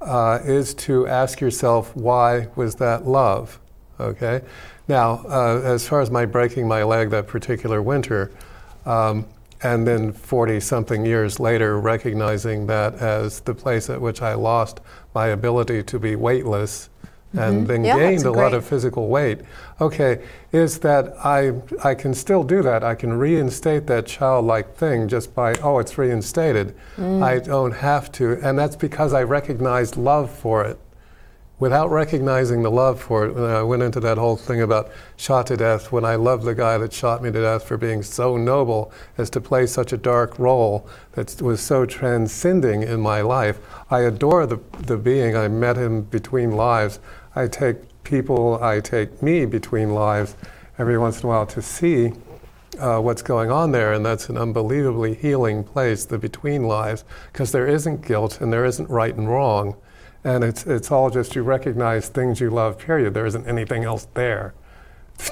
[0.00, 3.60] uh, is to ask yourself, why was that love?
[3.98, 4.40] Okay?
[4.88, 8.32] Now, uh, as far as my breaking my leg that particular winter,
[8.86, 9.26] um,
[9.62, 14.80] and then 40 something years later, recognizing that as the place at which I lost
[15.14, 16.88] my ability to be weightless
[17.32, 17.66] and mm-hmm.
[17.66, 18.42] then yeah, gained a great.
[18.42, 19.40] lot of physical weight.
[19.80, 21.52] Okay, is that I
[21.84, 22.82] I can still do that.
[22.82, 26.74] I can reinstate that childlike thing just by oh it's reinstated.
[26.96, 27.22] Mm.
[27.22, 30.78] I don't have to, and that's because I recognized love for it.
[31.60, 35.58] Without recognizing the love for it, I went into that whole thing about shot to
[35.58, 38.90] death when I loved the guy that shot me to death for being so noble
[39.18, 43.58] as to play such a dark role that was so transcending in my life.
[43.90, 45.36] I adore the, the being.
[45.36, 46.98] I met him between lives.
[47.34, 50.36] I take people, I take me between lives
[50.78, 52.12] every once in a while to see
[52.78, 57.52] uh, what's going on there, and that's an unbelievably healing place, the between lives, because
[57.52, 59.76] there isn't guilt and there isn't right and wrong,
[60.24, 62.78] and it's it's all just you recognize things you love.
[62.78, 63.14] Period.
[63.14, 64.54] There isn't anything else there.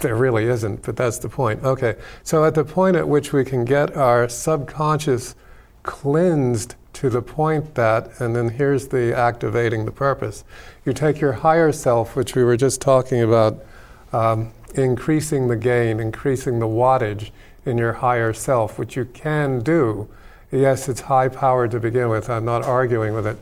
[0.03, 1.65] There really isn't, but that's the point.
[1.65, 5.35] Okay, so at the point at which we can get our subconscious
[5.83, 10.43] cleansed to the point that, and then here's the activating the purpose.
[10.85, 13.65] You take your higher self, which we were just talking about,
[14.13, 17.31] um, increasing the gain, increasing the wattage
[17.65, 20.09] in your higher self, which you can do.
[20.51, 22.29] Yes, it's high power to begin with.
[22.29, 23.39] I'm not arguing with it.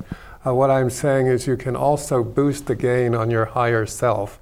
[0.46, 4.38] Uh, what I'm saying is you can also boost the gain on your higher self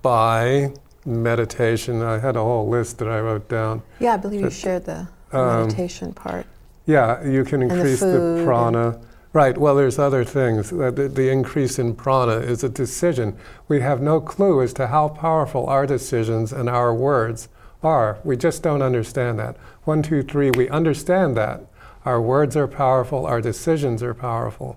[0.00, 0.72] by
[1.04, 2.00] meditation.
[2.00, 3.82] I had a whole list that I wrote down.
[3.98, 6.46] Yeah, I believe you shared the um, meditation part.
[6.90, 9.00] Yeah, you can increase the, the, prana.
[9.32, 10.70] Right, well, there's other things.
[10.70, 13.36] The, the, increase in prana is a decision.
[13.68, 17.48] We have no clue as to how powerful our decisions and our words
[17.84, 18.18] are.
[18.24, 19.56] We just don't understand that.
[19.84, 21.60] One, two, three, we understand that.
[22.04, 24.76] Our words are powerful, our decisions are powerful.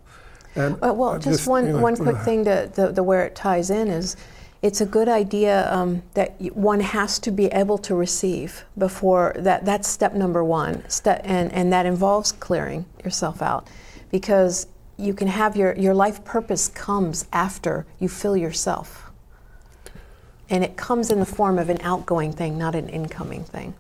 [0.56, 3.02] And Uh, well, uh, just, one, you know, one quick uh, thing to the, the
[3.02, 4.16] where it ties in is
[4.64, 9.66] it's a good idea um, that one has to be able to receive before that.
[9.66, 10.90] That's step number one.
[10.90, 13.70] Step, and, and that involves clearing yourself out
[14.10, 19.12] because you can have your, your life purpose comes after you fill yourself.
[20.50, 23.74] And it comes in the form of an outgoing thing, not an incoming thing.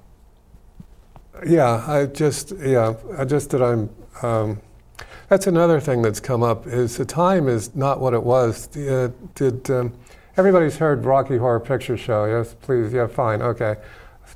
[1.47, 3.89] Yeah, I just yeah, I just that I'm.
[4.21, 4.61] Um,
[5.29, 8.75] that's another thing that's come up is the time is not what it was.
[8.77, 9.93] Uh, did um,
[10.37, 12.25] everybody's heard Rocky Horror Picture Show?
[12.25, 12.93] Yes, please.
[12.93, 13.41] Yeah, fine.
[13.41, 13.77] Okay.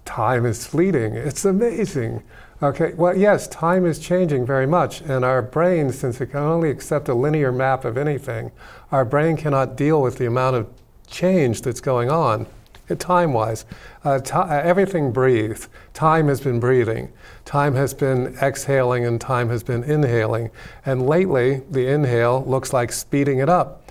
[0.06, 1.16] Time is fleeting.
[1.16, 2.24] It's amazing.
[2.62, 2.94] Okay.
[2.96, 7.08] Well, yes, time is changing very much, and our brain, since it can only accept
[7.10, 8.52] a linear map of anything,
[8.92, 10.68] our brain cannot deal with the amount of
[11.08, 12.48] change that's going on
[12.96, 13.66] time wise.
[14.04, 15.68] Uh, ti- uh, everything breathes.
[15.94, 17.12] Time has been breathing.
[17.46, 20.50] Time has been exhaling and time has been inhaling.
[20.86, 23.87] And lately, the inhale looks like speeding it up.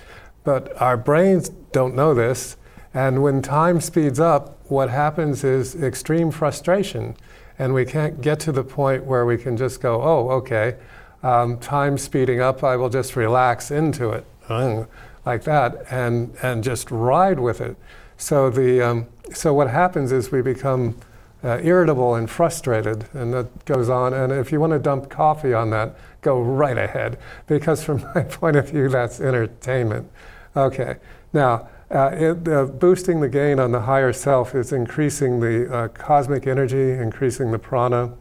[0.47, 2.55] But our brains don't know this.
[2.93, 7.17] And when time speeds up, what happens is extreme frustration.
[7.59, 10.77] And we can't get to the point where we can just go, oh, okay,
[11.21, 14.25] um, time speeding up, I will just relax into it,
[15.25, 17.75] like that, and, and just ride with it.
[18.15, 20.97] So, the, um, so what happens is we become
[21.43, 24.13] uh, irritable and frustrated, and that goes on.
[24.13, 28.23] And if you want to dump coffee on that, go right ahead, because from my
[28.23, 30.09] point of view, that's entertainment.
[30.57, 30.97] Okay,
[31.33, 35.87] now, uh, it, uh, boosting the gain on the higher self is increasing the uh,
[35.89, 38.11] cosmic energy, increasing the prana,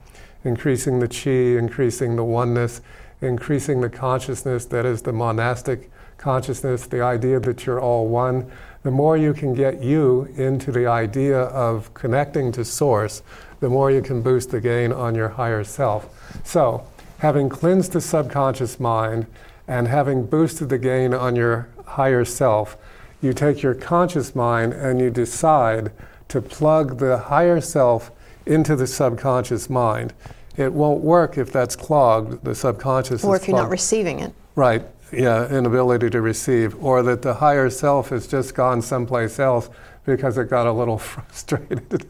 [0.45, 2.83] increasing the chi, increasing the oneness,
[3.23, 8.51] increasing the consciousness that is the monastic consciousness, the idea that you're all one
[8.87, 13.21] the more you can get you into the idea of connecting to source,
[13.59, 16.09] the more you can boost the gain on your higher self.
[16.45, 16.87] So,
[17.19, 19.27] having cleansed the subconscious mind
[19.67, 22.77] and having boosted the gain on your higher self,
[23.21, 25.91] you take your conscious mind and you decide
[26.29, 28.11] to plug the higher self
[28.45, 30.13] into the subconscious mind.
[30.57, 34.33] It won't work if that's clogged, the subconscious Or is if you're not receiving it.
[34.55, 39.69] Right, yeah, inability to receive, or that the higher self has just gone someplace else
[40.07, 42.07] because it got a little frustrated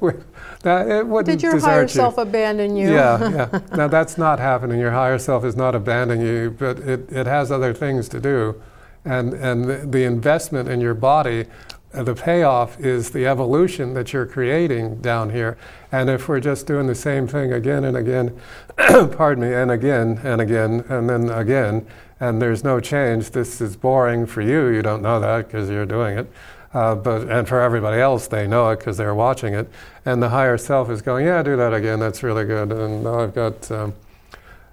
[0.00, 0.24] with
[0.62, 0.88] that.
[0.88, 1.88] It wouldn't Did your higher you.
[1.88, 2.92] self abandon you?
[2.92, 3.60] Yeah, yeah.
[3.76, 4.80] Now that's not happening.
[4.80, 8.60] Your higher self is not abandoning you, but it, it has other things to do.
[9.06, 11.46] And, and the, investment in your body,
[11.94, 15.56] uh, the payoff is the evolution that you're creating down here.
[15.92, 18.38] And if we're just doing the same thing again and again,
[18.76, 21.86] pardon me, and again and again and then again,
[22.18, 24.68] and there's no change, this is boring for you.
[24.68, 26.30] You don't know that because you're doing it.
[26.74, 29.70] Uh, but and for everybody else, they know it because they're watching it.
[30.04, 32.00] And the higher self is going, yeah, do that again.
[32.00, 32.72] That's really good.
[32.72, 33.94] And now I've got, um,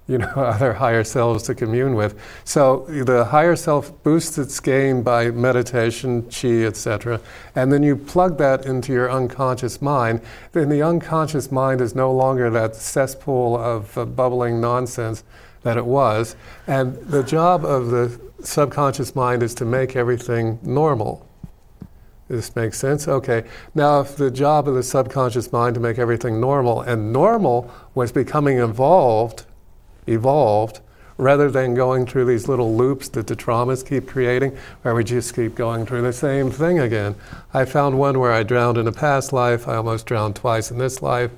[0.08, 2.20] you know, other higher selves to commune with.
[2.44, 7.22] So the higher self boosts its gain by meditation, chi, etc.
[7.56, 10.22] And then you plug that into your unconscious mind.
[10.52, 15.24] Then the unconscious mind is no longer that cesspool of uh, bubbling nonsense
[15.64, 16.36] that it was.
[16.68, 21.26] And the job of the subconscious mind is to make everything normal.
[22.28, 23.08] This makes sense?
[23.08, 23.44] Okay.
[23.76, 28.12] Now, if the job of the subconscious mind to make everything normal, and normal was
[28.12, 29.46] becoming evolved,
[30.08, 30.80] evolved,
[31.18, 35.36] rather than going through these little loops that the traumas keep creating, where we just
[35.36, 37.16] keep going through the same thing again.
[37.54, 39.68] I found one where I drowned in a past life.
[39.68, 41.32] I almost drowned twice in this life.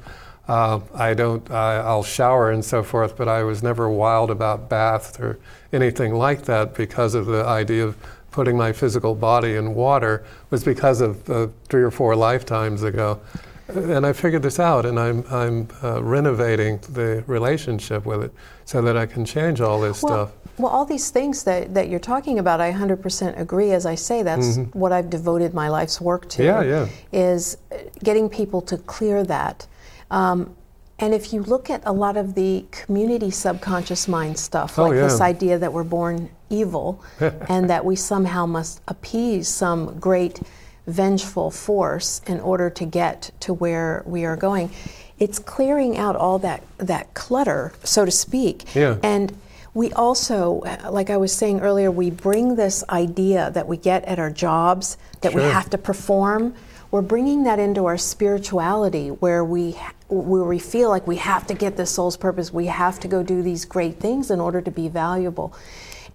[0.48, 1.50] Uh, I don't.
[1.50, 5.40] I, I'll shower and so forth, but I was never wild about baths or
[5.74, 7.98] anything like that because of the idea of
[8.32, 13.20] putting my physical body in water was because of uh, three or four lifetimes ago.
[13.68, 18.82] And I figured this out, and I'm, I'm uh, renovating the relationship with it so
[18.84, 20.38] that I can change all this Well, stuff.
[20.60, 23.72] well, all these things that, that you're talking about, I 100% agree.
[23.72, 26.44] As I say, that's what I've devoted my life's work to.
[26.44, 26.70] Mm-hmm.
[26.70, 27.20] Yeah, yeah.
[27.20, 29.66] Is uh, getting people to clear that.
[30.12, 30.56] Um,
[31.00, 34.94] and if you look at a lot of the community subconscious mind stuff, Oh, like
[34.94, 37.04] this idea that we're born evil
[37.50, 40.40] and that we somehow must appease some great
[40.88, 44.70] vengeful force in order to get to where we are going,
[45.18, 48.76] it's clearing out all that, that clutter, so to speak.
[48.76, 48.98] Yeah.
[49.02, 49.38] And
[49.74, 54.20] we also, like I was saying earlier, we bring this idea that we get at
[54.20, 56.56] our jobs that we have to perform.
[56.92, 59.76] We're bringing that into our spirituality, where we
[60.08, 62.54] where we feel like we have to get this soul's purpose.
[62.54, 65.54] We have to go do these great things in order to be valuable,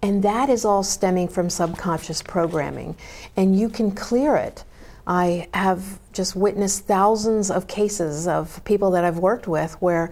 [0.01, 2.95] and that is all stemming from subconscious programming.
[3.35, 4.63] And you can clear it.
[5.05, 10.11] I have just witnessed thousands of cases of people that I've worked with where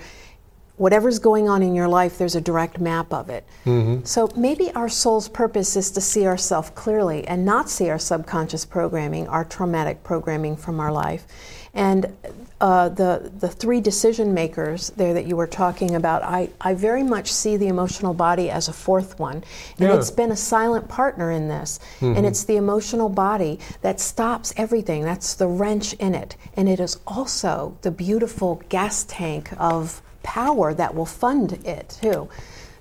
[0.77, 3.45] whatever's going on in your life, there's a direct map of it.
[3.65, 4.05] Mm-hmm.
[4.05, 8.65] So maybe our soul's purpose is to see ourselves clearly and not see our subconscious
[8.65, 11.25] programming, our traumatic programming from our life.
[11.73, 12.15] And
[12.61, 17.03] uh, the the three decision makers there that you were talking about, I, I very
[17.03, 19.43] much see the emotional body as a fourth one,
[19.77, 19.95] and yeah.
[19.95, 21.79] it's been a silent partner in this.
[21.99, 22.17] Mm-hmm.
[22.17, 25.03] And it's the emotional body that stops everything.
[25.03, 30.73] That's the wrench in it, and it is also the beautiful gas tank of power
[30.73, 32.29] that will fund it too.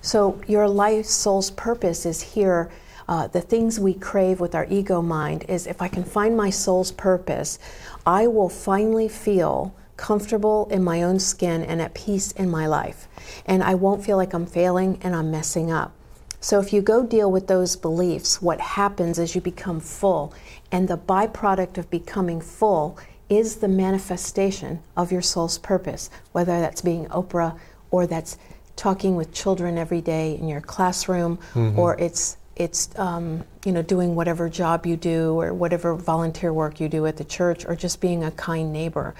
[0.01, 2.69] So your life soul's purpose is here.
[3.07, 6.51] Uh, the things we crave with our ego mind is if I can find my
[6.51, 7.57] soul's purpose,
[8.05, 13.07] I will finally feel comfortable in my own skin and at peace in my life.
[13.45, 15.93] And I won't feel like I'm failing and I'm messing up.
[16.41, 20.33] So if you go deal with those beliefs, what happens is you become full.
[20.71, 26.81] And the byproduct of becoming full is the manifestation of your soul's purpose, whether that's
[26.81, 27.59] being Oprah
[27.91, 28.37] or that's
[28.75, 31.77] talking with children every day in your classroom mm-hmm.
[31.77, 36.79] or it's it's um, you know doing whatever job you do or whatever volunteer work
[36.79, 39.15] you do at the church or just being a kind neighbor.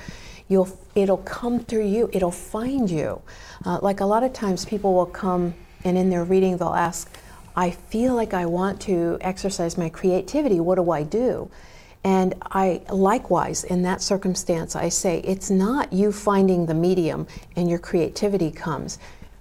[0.50, 2.10] You'll it'll come through you.
[2.14, 3.22] It'll find you.
[3.66, 7.10] Uh, like a lot of times people will come and in their reading they'll ask
[7.56, 10.60] i feel like i want to exercise my creativity.
[10.60, 11.50] What do i do?
[12.04, 17.70] And I likewise, in that circumstance, I say it's not you finding the medium and
[17.70, 19.00] your creativity comes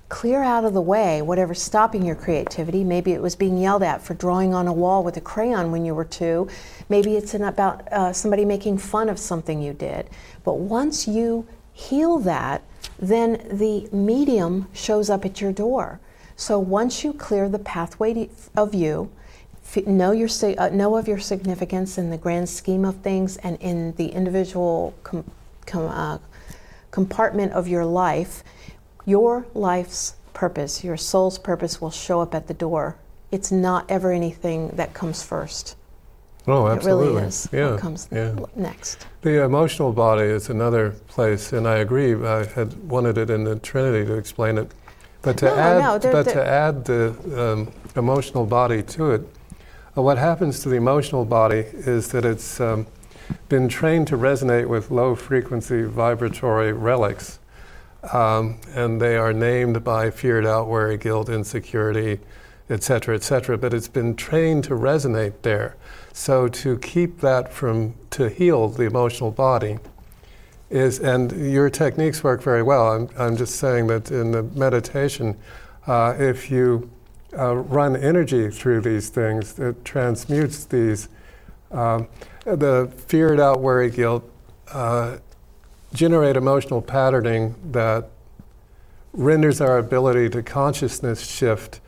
[0.09, 2.83] clear out of the way whatever's stopping your creativity.
[2.83, 5.85] Maybe it was being yelled at for drawing on a wall with a crayon when
[5.85, 6.49] you were two.
[6.89, 10.09] Maybe it's about uh, somebody making fun of something you did.
[10.45, 12.63] But once you heal that,
[12.99, 16.01] then the medium shows up at your door.
[16.37, 19.11] So once you clear the pathway of you,
[19.87, 23.93] know your uh, know of your significance in the grand scheme of things and in
[23.97, 25.31] the individual com,
[25.67, 26.19] com, uh,
[26.91, 28.43] compartment of your life
[29.09, 32.97] your life's purpose, your soul's purpose will show up at the door.
[33.33, 35.77] It's not ever anything that comes first.
[36.47, 37.07] Oh, absolutely.
[37.07, 37.49] It really is.
[37.51, 37.71] Yeah.
[37.71, 38.35] What comes yeah.
[38.55, 39.07] next.
[39.23, 42.15] The emotional body is another place, and I agree.
[42.15, 44.73] I had wanted it in the Trinity to explain it,
[45.23, 49.13] but to no, add, no, they're, but they're, to add the um, emotional body to
[49.13, 49.23] it,
[49.97, 52.87] uh, what happens to the emotional body is that it's um,
[53.49, 57.38] been trained to resonate with low frequency vibratory relics
[58.13, 62.21] um, and they are named by feared doubt, worry, guilt, insecurity,
[62.71, 63.59] etc., etc.
[63.59, 65.77] But it's been trained to resonate there.
[66.13, 69.79] So to keep that from to heal the emotional body
[70.71, 72.93] is, and your techniques work very well.
[72.93, 75.37] I'm, I'm just saying that in the meditation,
[75.87, 76.91] uh, if you
[77.37, 81.09] uh, run energy through these things, it transmutes these.
[81.71, 82.09] Um,
[82.45, 84.31] the feared doubt, worry, guilt
[84.73, 85.19] uh,
[85.93, 88.11] generate emotional patterning that
[89.13, 91.81] renders our ability to consciousness shift,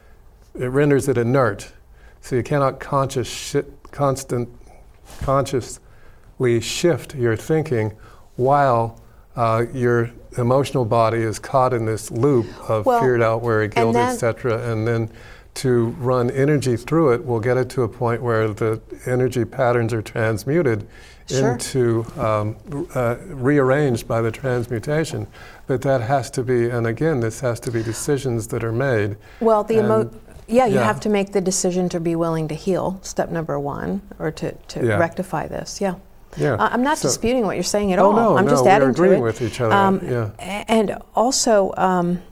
[0.54, 1.72] it renders it inert.
[2.20, 4.48] So you cannot conscious shi- constant,
[5.22, 7.96] consciously shift your thinking
[8.36, 9.00] while
[9.36, 13.96] uh, your emotional body is caught in this loop of well, fear, doubt, worry, guilt,
[13.96, 14.70] etc.
[14.70, 15.10] And then
[15.54, 19.92] to run energy through it will get it to a point where the energy patterns
[19.92, 20.86] are transmuted
[21.30, 21.52] sure.
[21.52, 22.56] into um,
[22.94, 25.26] uh, rearranged by the transmutation.
[25.66, 29.16] But that has to be, and again, this has to be decisions that are made.
[29.40, 30.10] Well, the emo-
[30.48, 30.84] yeah, you yeah.
[30.84, 34.52] have to make the decision to be willing to heal, step number one, or to,
[34.52, 34.98] to yeah.
[34.98, 35.80] rectify this.
[35.80, 35.94] Yeah.
[36.36, 36.54] Yeah.
[36.54, 38.12] Uh, I'm not so, disputing what you're saying at oh all.
[38.12, 39.22] No, I'm no, just adding we're agreeing to it.
[39.22, 39.74] with each other.
[39.74, 40.64] Um, yeah.
[40.68, 42.22] And also, um,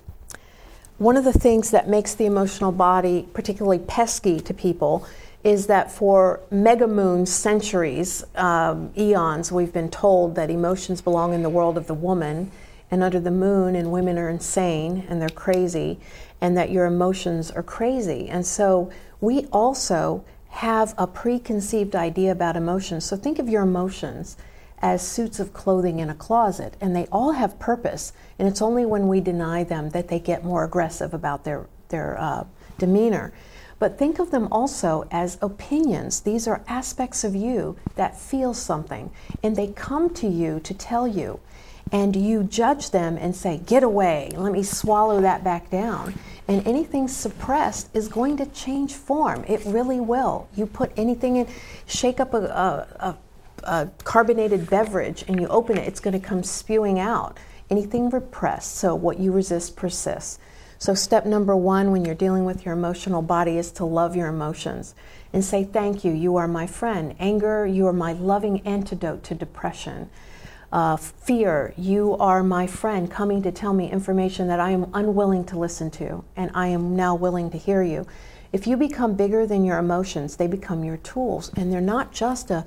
[0.98, 5.06] one of the things that makes the emotional body particularly pesky to people
[5.48, 11.48] is that for megamoon centuries, um, eons, we've been told that emotions belong in the
[11.48, 12.50] world of the woman,
[12.90, 15.98] and under the moon, and women are insane and they're crazy,
[16.40, 18.28] and that your emotions are crazy.
[18.28, 23.04] And so we also have a preconceived idea about emotions.
[23.04, 24.36] So think of your emotions
[24.80, 28.12] as suits of clothing in a closet, and they all have purpose.
[28.38, 32.20] And it's only when we deny them that they get more aggressive about their their
[32.20, 32.44] uh,
[32.78, 33.32] demeanor.
[33.78, 36.20] But think of them also as opinions.
[36.20, 39.10] These are aspects of you that feel something,
[39.42, 41.40] and they come to you to tell you.
[41.90, 46.14] And you judge them and say, Get away, let me swallow that back down.
[46.46, 49.44] And anything suppressed is going to change form.
[49.46, 50.48] It really will.
[50.54, 51.46] You put anything in,
[51.86, 53.16] shake up a, a, a,
[53.64, 57.38] a carbonated beverage, and you open it, it's going to come spewing out.
[57.70, 60.38] Anything repressed, so what you resist persists.
[60.78, 64.28] So, step number one when you're dealing with your emotional body is to love your
[64.28, 64.94] emotions
[65.32, 67.14] and say, Thank you, you are my friend.
[67.18, 70.08] Anger, you are my loving antidote to depression.
[70.72, 71.72] uh, fear.
[71.76, 75.90] You are my friend coming to tell me information that I am unwilling to listen
[75.92, 78.06] to, and I am now willing to hear you.
[78.52, 82.50] If you become bigger than your emotions, they become your tools, and they're not just
[82.50, 82.66] a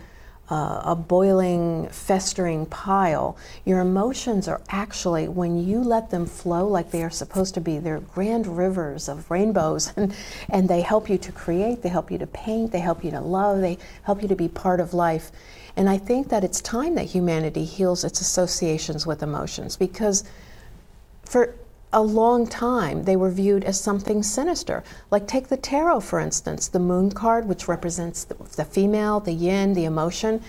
[0.52, 3.38] uh, a boiling, festering pile.
[3.64, 7.80] Your emotions are actually, when you let them flow like they are supposed to be,
[7.80, 10.14] they're grand rivers of rainbows, and,
[10.50, 13.22] and they help you to create, they help you to paint, they help you to
[13.22, 15.32] love, they help you to be part of life.
[15.78, 20.26] And I think that it's time that humanity heals its associations with emotions because
[21.24, 21.56] for
[21.94, 24.84] a long time they were viewed as something sinister.
[25.10, 29.34] Like, take the tarot, for instance, the moon card, which represents the, the female, the
[29.34, 30.42] yin, the emotion.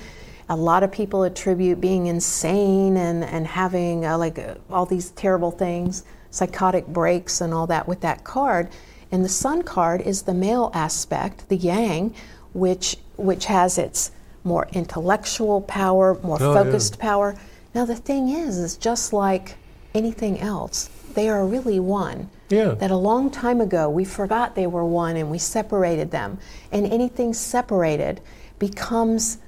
[0.48, 5.10] A lot of people attribute being insane and, and having uh, like uh, all these
[5.10, 8.68] terrible things, psychotic breaks, and all that with that card.
[9.10, 12.14] And the sun card is the male aspect, the yang,
[12.52, 14.10] which, which has its
[14.44, 17.02] more intellectual power, more oh, focused yeah.
[17.02, 17.36] power.
[17.74, 19.56] Now, the thing is, is just like
[19.94, 22.28] anything else, they are really one.
[22.48, 22.74] Yeah.
[22.74, 26.38] That a long time ago we forgot they were one and we separated them.
[26.70, 28.20] And anything separated
[28.58, 29.38] becomes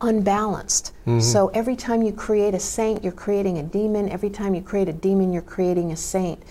[0.00, 0.92] unbalanced.
[1.06, 1.20] Mm-hmm.
[1.20, 4.08] So every time you create a saint, you're creating a demon.
[4.08, 6.42] Every time you create a demon, you're creating a saint.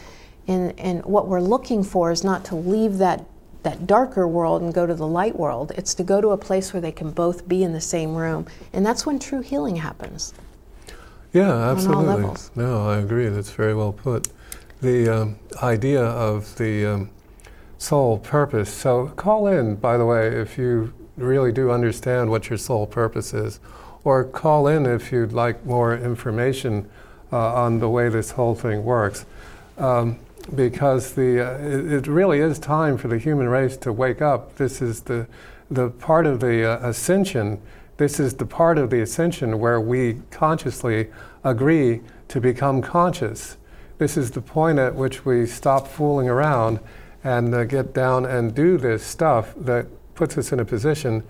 [0.47, 3.25] And, and what we're looking for is not to leave that,
[3.63, 5.71] that darker world and go to the light world.
[5.75, 8.45] It's to go to a place where they can both be in the same room.
[8.73, 10.33] And that's when true healing happens.
[11.33, 12.39] Yeah, absolutely.
[12.55, 13.27] No, I agree.
[13.27, 14.29] That's very well put
[14.85, 17.09] the um, idea of the um,
[17.77, 18.71] soul purpose.
[18.71, 23.33] So call in, by the way, if you really do understand what your soul purpose
[23.33, 23.59] is,
[24.03, 26.87] or call in if you'd like more information
[27.33, 29.25] uh, on the way this whole thing works.
[29.77, 30.19] Um,
[30.53, 34.55] because the, uh, it, it, really is time for the human race to wake up.
[34.57, 35.25] This is the,
[35.71, 37.59] the part of the uh, ascension.
[37.97, 41.07] This is the part of the ascension where we consciously
[41.43, 43.57] agree to become conscious.
[43.97, 46.81] This is the point at which we stop fooling around
[47.23, 51.23] and uh, get down and do this stuff that puts us in a position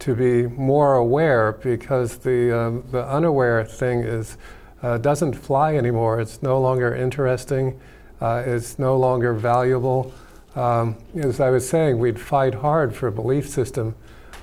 [0.00, 4.36] to be more aware because the, um, the unaware thing is,
[4.82, 6.20] uh, doesn't fly anymore.
[6.20, 7.80] It's no longer interesting,
[8.20, 10.12] uh, it's no longer valuable.
[10.56, 13.94] Um, as I was saying, we'd fight hard for a belief system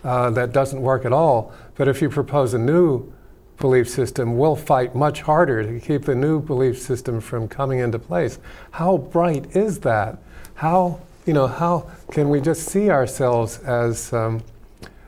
[0.04, 1.54] uh, that doesn't work at all.
[1.76, 3.14] But if you propose a new
[3.58, 8.00] belief system, we'll fight much harder to keep the new belief system from coming into
[8.00, 8.40] place.
[8.72, 10.20] How bright is that?
[10.56, 14.44] How, you know, how can we just see ourselves as um,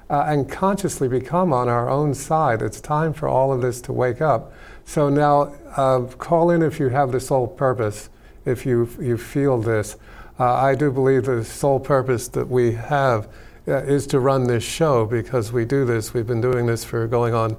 [0.09, 2.61] uh, and consciously become on our own side?
[2.61, 4.51] It's time for all of this to wake up.
[4.85, 8.09] So now, uh, call in if you have the soul purpose,
[8.45, 9.95] if you, you feel this.
[10.39, 13.27] Uh, I do believe the sole purpose that we have
[13.67, 16.13] uh, is to run this show because we do this.
[16.13, 17.55] We've been doing this for going on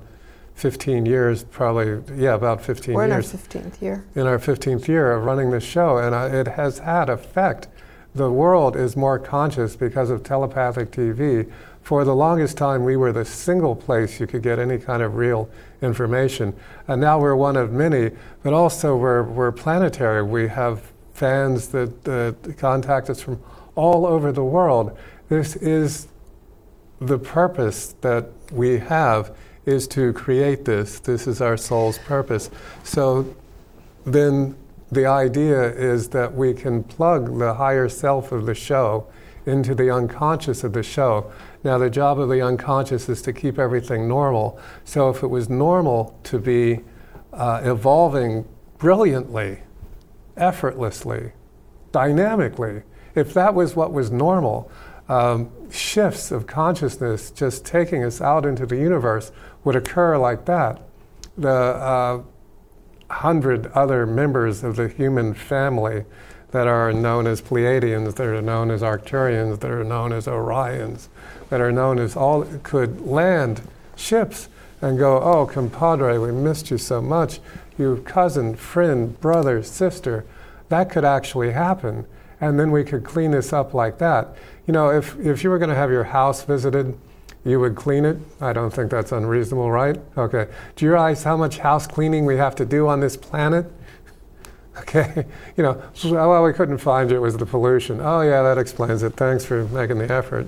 [0.61, 3.33] 15 years, probably, yeah, about 15 We're years.
[3.33, 4.05] in our 15th year.
[4.15, 7.69] In our 15th year of running this show, and uh, it has had effect.
[8.15, 11.51] The world is more conscious because of telepathic TV.
[11.81, 15.15] For the longest time, we were the single place you could get any kind of
[15.15, 15.49] real
[15.81, 16.55] information.
[16.89, 18.11] And now we're one of many,
[18.43, 20.23] but also we're, we're planetary.
[20.23, 23.41] We have fans that, that contact us from
[23.77, 24.95] all over the world.
[25.31, 26.09] This is
[27.01, 29.35] the purpose that we have
[29.67, 31.01] is to create this.
[31.01, 32.51] This is our soul's purpose.
[32.85, 33.35] So
[34.05, 34.57] then
[34.91, 39.07] the idea is that we can plug the higher self of the show
[39.47, 41.31] into the unconscious of the show.
[41.65, 44.59] Now, the job of the unconscious is to keep everything normal.
[44.85, 46.81] So, if it was normal to be
[47.33, 48.47] uh, evolving
[48.79, 49.61] brilliantly,
[50.37, 51.33] effortlessly,
[51.93, 52.83] dynamically,
[53.15, 54.71] if that was what was normal,
[55.11, 59.33] um, shifts of consciousness just taking us out into the universe
[59.65, 60.81] would occur like that.
[61.37, 62.23] The uh,
[63.11, 66.05] hundred other members of the human family
[66.53, 71.09] that are known as Pleiadians, that are known as Arcturians, that are known as Orions,
[71.49, 73.63] that are known as all could land
[73.97, 74.49] ships
[74.81, 77.41] and go, oh, compadre, we missed you so much.
[77.77, 80.25] You cousin, friend, brother, sister.
[80.69, 82.07] That could actually happen.
[82.41, 84.37] And then we could clean this up like that.
[84.71, 86.97] You know, if, if you were going to have your house visited,
[87.45, 88.19] you would clean it.
[88.41, 89.99] I don't think that's unreasonable, right?
[90.17, 90.47] Okay.
[90.77, 93.67] Do you realize how much house cleaning we have to do on this planet?
[94.79, 95.27] Okay.
[95.57, 98.01] You know, well, we couldn't find you, it was the pollution.
[98.01, 99.15] Oh, yeah, that explains it.
[99.15, 100.47] Thanks for making the effort.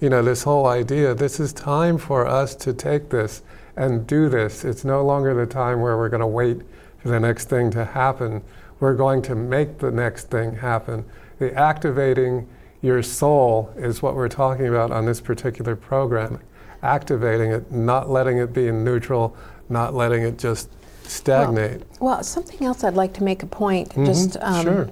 [0.00, 3.42] You know, this whole idea this is time for us to take this
[3.76, 4.64] and do this.
[4.64, 6.60] It's no longer the time where we're going to wait
[6.98, 8.42] for the next thing to happen.
[8.80, 11.04] We're going to make the next thing happen.
[11.38, 12.48] The activating
[12.82, 16.40] your soul is what we're talking about on this particular program.
[16.82, 19.36] Activating it, not letting it be in neutral,
[19.68, 20.70] not letting it just
[21.02, 21.80] stagnate.
[22.00, 23.90] Well, well, something else I'd like to make a point.
[23.90, 24.06] Mm-hmm.
[24.06, 24.90] Just um, sure.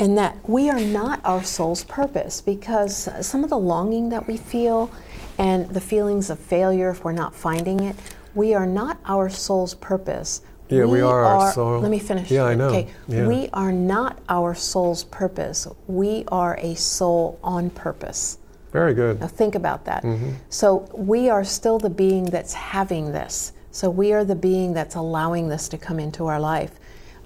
[0.00, 4.36] And that we are not our soul's purpose because some of the longing that we
[4.36, 4.90] feel
[5.38, 7.96] and the feelings of failure if we're not finding it,
[8.34, 10.42] we are not our soul's purpose.
[10.68, 11.80] Yeah, we, we are, are, our soul.
[11.80, 12.30] Let me finish.
[12.30, 12.68] Yeah, I know.
[12.68, 13.26] Okay, yeah.
[13.26, 15.66] we are not our soul's purpose.
[15.86, 18.38] We are a soul on purpose.
[18.72, 19.20] Very good.
[19.20, 20.02] Now think about that.
[20.02, 20.32] Mm-hmm.
[20.50, 23.52] So we are still the being that's having this.
[23.70, 26.72] So we are the being that's allowing this to come into our life.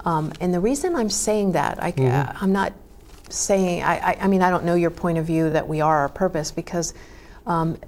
[0.05, 2.45] Um, and the reason I'm saying that, I, mm-hmm.
[2.45, 2.73] I'm not
[3.29, 5.99] saying, I, I, I, mean, I don't know your point of view that we are
[6.01, 6.95] our purpose because
[7.47, 7.79] um,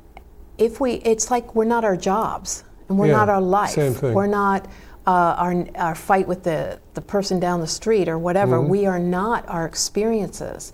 [0.58, 3.70] if we, it's like we're not our jobs and we're yeah, not our life.
[3.70, 4.14] Same thing.
[4.14, 4.66] We're not
[5.06, 8.58] uh, our, our fight with the, the person down the street or whatever.
[8.58, 8.68] Mm-hmm.
[8.68, 10.72] We are not our experiences.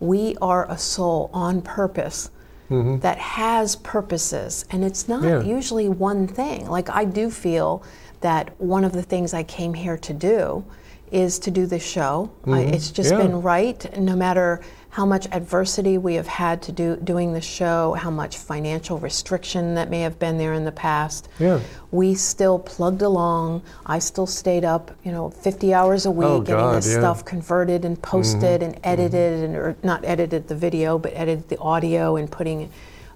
[0.00, 2.30] We are a soul on purpose.
[2.70, 3.00] Mm-hmm.
[3.00, 5.42] That has purposes, and it's not yeah.
[5.42, 6.70] usually one thing.
[6.70, 7.82] Like, I do feel
[8.20, 10.64] that one of the things I came here to do
[11.10, 12.30] is to do this show.
[12.42, 12.52] Mm-hmm.
[12.52, 13.16] I, it's just yeah.
[13.18, 14.60] been right, no matter
[14.90, 19.76] how much adversity we have had to do doing the show, how much financial restriction
[19.76, 21.28] that may have been there in the past.
[21.38, 21.60] Yeah.
[21.92, 23.62] We still plugged along.
[23.86, 26.98] I still stayed up, you know, 50 hours a week oh, getting God, this yeah.
[26.98, 28.72] stuff converted and posted mm-hmm.
[28.72, 29.44] and edited mm-hmm.
[29.44, 32.64] and or not edited the video, but edited the audio and putting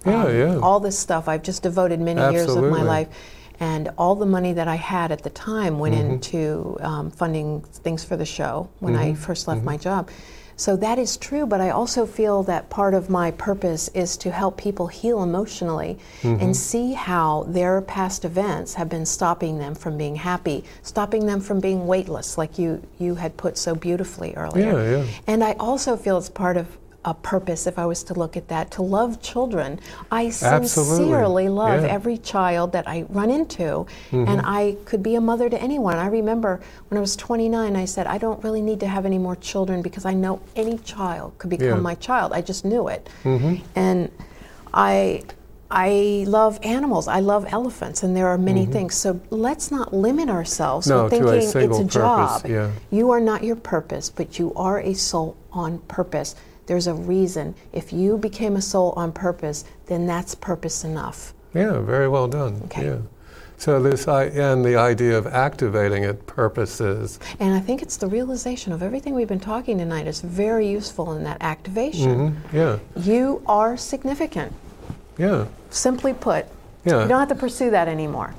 [0.04, 0.58] um, yeah, yeah.
[0.58, 1.28] all this stuff.
[1.28, 2.54] I've just devoted many Absolutely.
[2.54, 3.08] years of my life
[3.60, 6.12] and all the money that I had at the time went mm-hmm.
[6.14, 9.12] into um, funding things for the show when mm-hmm.
[9.12, 9.66] I first left mm-hmm.
[9.66, 10.10] my job.
[10.56, 14.30] So that is true, but I also feel that part of my purpose is to
[14.30, 16.52] help people heal emotionally and Mm-hmm.
[16.52, 21.60] see how their past events have been stopping them from being happy, stopping them from
[21.60, 24.72] being weightless, like you you had put so beautifully earlier.
[24.72, 25.04] Yeah, yeah.
[25.26, 26.66] And I also feel it's part of
[27.04, 29.78] a purpose, if I was to look at that, to love children.
[30.10, 31.88] I sincerely love Yeah.
[31.88, 34.28] every child that I run into, Mm-hmm.
[34.28, 35.96] and I could be a mother to anyone.
[35.98, 39.18] I remember when I was 29, I said, I don't really need to have any
[39.18, 41.74] more children because I know any child could become Yeah.
[41.90, 42.32] my child.
[42.32, 43.08] I just knew it.
[43.24, 43.60] Mhm.
[43.76, 44.10] And
[44.72, 45.22] I.
[45.70, 47.08] I love animals.
[47.08, 48.94] I love elephants, and there are many things.
[48.94, 50.96] So let's not limit ourselves Mm-hmm.
[50.96, 52.46] No, with to a thinking it's a job.
[52.46, 52.70] yeah.
[52.90, 56.36] You are not your purpose, but you are a soul on purpose.
[56.66, 57.54] There's a reason.
[57.72, 61.34] If you became a soul on purpose, then that's purpose enough.
[61.54, 62.60] Yeah, very well done.
[62.66, 62.86] Okay.
[62.86, 62.96] Yeah.
[63.56, 67.20] So this I and the idea of activating it purposes.
[67.38, 71.12] And I think it's the realization of everything we've been talking tonight is very useful
[71.12, 72.32] in that activation.
[72.52, 72.52] Mhm.
[72.52, 72.78] Yeah.
[72.96, 74.52] You are significant.
[75.16, 75.44] Yeah.
[75.70, 76.46] Simply put,
[76.84, 77.02] Yeah.
[77.02, 78.34] you don't have to pursue that anymore.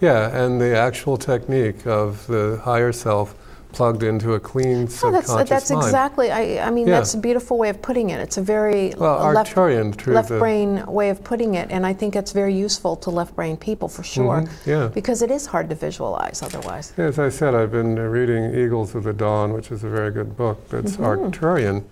[0.00, 3.34] Yeah, and the actual technique of the higher self
[3.76, 5.84] plugged into a clean Oh, subconscious that's that's mind.
[5.84, 6.30] exactly.
[6.30, 6.94] I, I mean, Yeah.
[6.96, 8.18] that's a beautiful way of putting it.
[8.20, 9.54] It's a very Well, uh, left,
[10.06, 13.56] left brain way of putting it, and I think it's very useful to left brain
[13.58, 14.40] people for sure.
[14.42, 14.88] Mhm, yeah.
[14.94, 16.94] Because it is hard to visualize otherwise.
[16.96, 20.10] As I said, I've been uh, reading Eagles of the Dawn, which is a very
[20.10, 20.58] good book.
[20.72, 21.04] It's Mm-hmm.
[21.04, 21.82] Arcturian,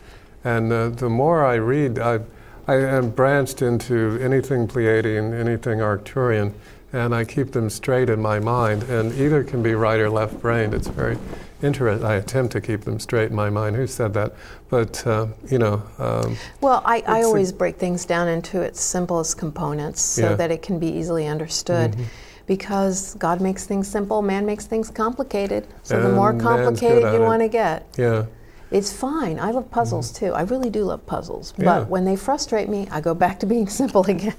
[0.43, 2.21] and uh, the more I read, I,
[2.67, 6.53] I am branched into anything Pleiadian, anything Arcturian,
[6.95, 8.85] and I keep them straight in my mind.
[8.85, 10.73] And either can be right or left brained.
[10.73, 11.19] It's very
[11.65, 12.07] interesting.
[12.07, 13.77] I attempt to keep them straight in my mind.
[13.77, 14.35] Who said that?
[14.69, 18.61] But uh, you know, um, Well, I, I It's a- always break things down into
[18.61, 20.35] its simplest components so Yeah.
[20.37, 21.93] that it can be easily understood.
[21.93, 22.03] Mm-hmm.
[22.47, 25.67] Because God makes things simple, man makes things complicated.
[25.83, 28.27] So the more And man's good complicated you want to get, yeah.
[28.71, 29.41] it's fine.
[29.41, 30.35] I love puzzles too.
[30.35, 31.55] I really do love puzzles.
[31.57, 31.65] Yeah.
[31.65, 34.37] But when they frustrate me, I go back to being simple again.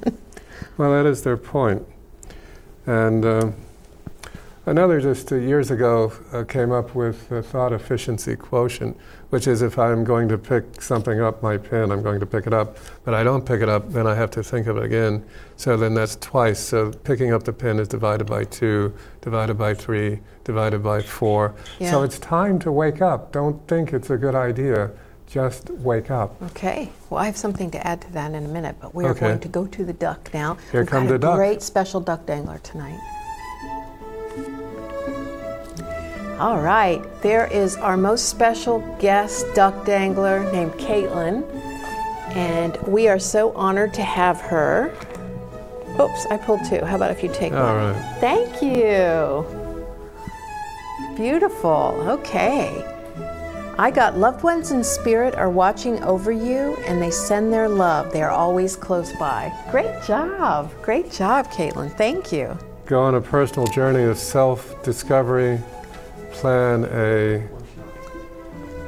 [0.77, 1.81] Well, that is their point.
[2.85, 3.51] And uh,
[4.65, 8.97] another just uh, years ago uh, came up with the thought efficiency quotient,
[9.29, 12.47] which is if I'm going to pick something up, my pen, I'm going to pick
[12.47, 14.83] it up, but I don't pick it up, then I have to think of it
[14.83, 15.25] again.
[15.57, 16.59] So then that's twice.
[16.59, 21.55] So picking up the pen is divided by two, divided by three, divided by four.
[21.79, 21.91] Yeah.
[21.91, 23.31] So it's time to wake up.
[23.31, 24.91] Don't think it's a good idea.
[25.27, 26.39] Just wake up.
[26.51, 26.89] Okay.
[27.09, 29.21] Well, I have something to add to that in a minute, but we are Okay.
[29.21, 30.55] going to go to the duck now.
[30.71, 31.35] Here We've come got the a duck.
[31.37, 32.99] Great special duck dangler tonight.
[36.39, 41.43] All right, there is our most special guest duck dangler named Caitlin,
[42.35, 44.93] and we are so honored to have her.
[45.97, 46.83] Oops, I pulled two.
[46.83, 47.93] How about if you take All one?
[47.93, 48.17] right.
[48.19, 49.45] Thank you.
[51.15, 51.95] Beautiful.
[52.01, 52.83] Okay.
[53.77, 58.11] I got loved ones in spirit are watching over you and they send their love.
[58.11, 59.53] They are always close by.
[59.71, 60.71] Great job.
[60.81, 61.91] Great job, Caitlin.
[61.95, 62.57] Thank you.
[62.85, 65.59] Go on a personal journey of self discovery,
[66.45, 67.47] plan a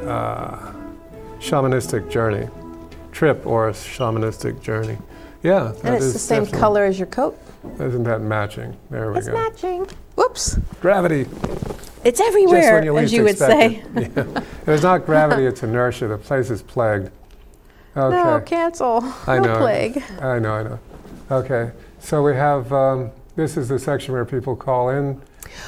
[0.08, 0.74] uh,
[1.40, 2.48] shamanistic journey,
[3.12, 4.98] trip or a shamanistic journey.
[5.44, 7.38] Yeah, that And it's the same definitely- color as your coat.
[7.80, 8.78] Isn't that matching?
[8.90, 9.34] There we It's go.
[9.48, 9.88] It's matching.
[10.16, 10.58] Whoops.
[10.80, 11.26] Gravity.
[12.04, 13.84] It's everywhere, you as you would say.
[13.96, 14.12] it.
[14.16, 14.40] Yeah.
[14.40, 16.08] If it's not gravity, it's inertia.
[16.08, 17.10] The place is plagued.
[17.96, 18.16] Okay.
[18.16, 19.04] No, cancel.
[19.26, 19.58] I no know.
[19.58, 20.04] plague.
[20.22, 20.80] I know, I know.
[21.32, 21.72] Okay.
[22.00, 25.20] So we have, um, this is the section where people call in.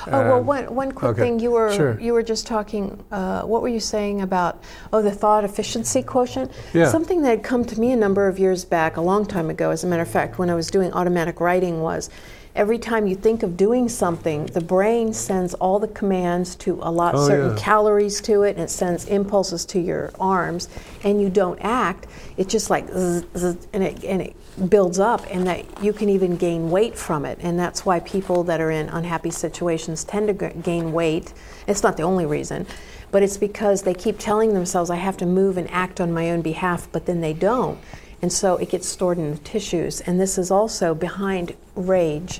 [0.07, 1.39] Oh well, one, one quick okay, thing.
[1.39, 1.99] You were sure.
[1.99, 3.03] you were just talking.
[3.11, 4.63] Uh, what were you saying about?
[4.93, 6.51] Oh, the thought efficiency quotient.
[6.73, 6.89] Yeah.
[6.89, 9.71] Something that had come to me a number of years back, a long time ago,
[9.71, 12.09] as a matter of fact, when I was doing automatic writing, was
[12.55, 17.15] every time you think of doing something, the brain sends all the commands to allot
[17.15, 17.61] Oh, certain yeah.
[17.61, 20.67] calories to it, and it sends impulses to your arms,
[21.03, 22.07] and you don't act.
[22.38, 24.36] It's just like zzz, zzz, and it and it
[24.68, 28.43] builds up, and that you can even gain weight from it, and that's why people
[28.45, 31.34] that are in unhappy situations tend to g- gain weight.
[31.68, 32.66] It's not the only reason.
[33.12, 36.30] But it's because they keep telling themselves, I have to move and act on my
[36.30, 37.80] own behalf, but then they don't.
[38.22, 40.01] And so it gets stored in the tissues.
[40.01, 42.39] And this is also behind rage,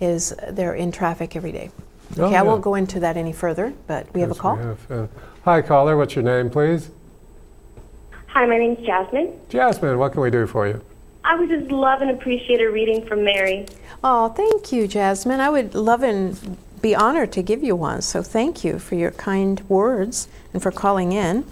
[0.00, 1.70] is they're in traffic every day.
[2.18, 4.56] Oh, Okay, I won't go into that any further, but we have a call.
[4.56, 5.06] have, uh,
[5.44, 5.94] hi, caller.
[5.96, 6.90] What's your name, please?
[8.28, 9.38] Hi, my name's Jasmine.
[9.50, 10.80] Jasmine, what can we do for you?
[11.28, 13.66] I would just love and appreciate a reading from Mary.
[14.02, 15.40] Oh, thank you, Jasmine.
[15.40, 18.00] I would love and be honored to give you one.
[18.00, 21.44] So thank you for your kind words and for calling in.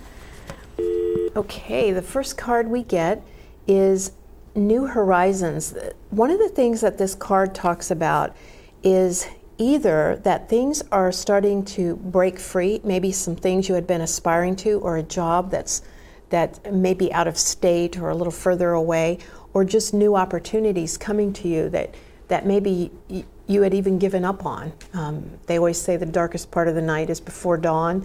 [1.36, 3.22] Okay, the first card we get
[3.66, 4.12] is
[4.54, 5.76] New Horizons.
[6.08, 8.34] One of the things that this card talks about
[8.82, 14.00] is either that things are starting to break free, maybe some things you had been
[14.00, 15.82] aspiring to, or a job that's
[16.30, 19.18] that may be out of state or a little further away,
[19.56, 21.94] or just new opportunities coming to you that
[22.28, 24.70] that maybe y- you had even given up on.
[24.92, 28.04] Um, they always say the darkest part of the night is before dawn.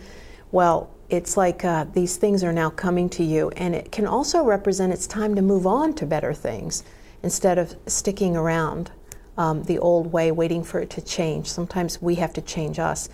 [0.54, 4.46] Well, it's like uh, these things are now coming to you, and it can also
[4.46, 6.86] represent it's time to move on to better things
[7.22, 8.90] instead of sticking around
[9.38, 11.48] um, the old way, waiting for it to change.
[11.48, 13.10] Sometimes we have to change us.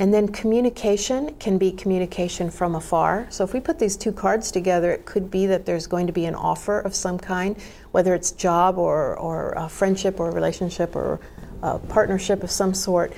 [0.00, 3.26] And then communication can be communication from afar.
[3.30, 6.12] So if we put these two cards together, it could be that there's going to
[6.12, 7.56] be an offer of some kind,
[7.90, 11.18] whether it's job or, or a friendship or a relationship or
[11.62, 13.12] a partnership of some sort,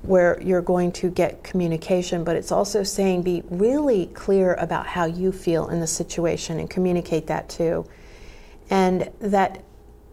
[0.00, 2.24] where you're going to get communication.
[2.24, 6.70] But it's also saying be really clear about how you feel in the situation and
[6.70, 7.86] communicate that too.
[8.70, 9.62] And that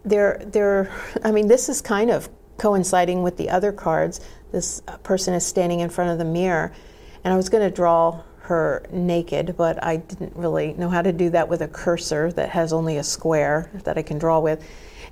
[0.04, 0.94] there, there,
[1.24, 4.20] I mean, this is kind of coinciding with the other cards.
[4.52, 6.72] This uh, person is standing in front of the mirror,
[7.24, 11.12] and I was going to draw her naked, but I didn't really know how to
[11.12, 14.62] do that with a cursor that has only a square that I can draw with.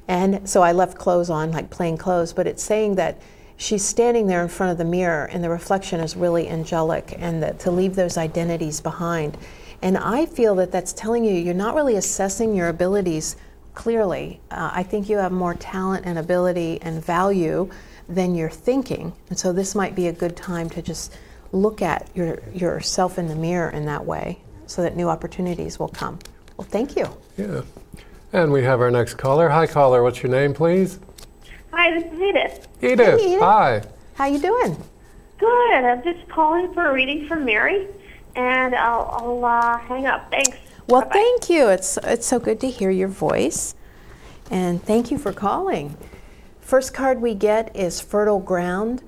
[0.09, 3.21] And so I left clothes on, like plain clothes, but it's saying that
[3.57, 7.43] she's standing there in front of the mirror and the reflection is really angelic and
[7.43, 9.39] that to leave those identities behind.
[9.81, 13.37] And I feel that that's telling you you're not really assessing your abilities
[13.75, 14.41] clearly.
[14.51, 17.71] Uh, I think you have more talent and ability and value
[18.11, 19.13] than you're thinking.
[19.29, 21.17] And so this might be a good time to just
[21.53, 25.89] look at your, yourself in the mirror in that way so that new opportunities will
[25.89, 26.19] come.
[26.57, 27.07] Well, thank you.
[27.37, 27.63] Yeah.
[28.33, 29.49] And we have our next caller.
[29.49, 30.03] Hi, caller.
[30.03, 31.01] What's your name, please?
[31.73, 32.69] Hi, this is Edith.
[32.83, 33.21] Edith.
[33.21, 33.41] Edith.
[33.41, 33.83] Hi.
[34.15, 34.77] How you doing?
[35.39, 35.73] Good.
[35.73, 37.89] I'm just calling for a reading from Mary,
[38.37, 40.31] and I'll, I'll uh, hang up.
[40.31, 40.59] Thanks.
[40.87, 41.13] Well, Bye-bye.
[41.13, 41.69] thank you.
[41.69, 43.75] It's it's so good to hear your voice,
[44.51, 45.97] and thank you for calling.
[46.71, 49.03] First card we get is fertile ground.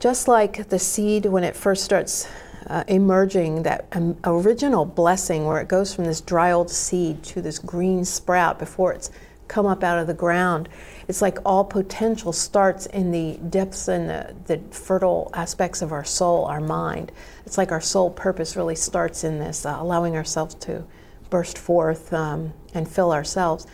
[0.00, 2.26] Just like the seed when it first starts
[2.66, 7.40] uh, emerging, that um, original blessing where it goes from this dry old seed to
[7.40, 9.12] this green sprout before it's
[9.46, 10.68] come up out of the ground.
[11.06, 16.04] It's like all potential starts in the depths and the, the fertile aspects of our
[16.04, 17.12] soul, our mind.
[17.46, 20.82] It's like our soul purpose really starts in this, uh, allowing ourselves to
[21.30, 23.68] burst forth um, and fill ourselves.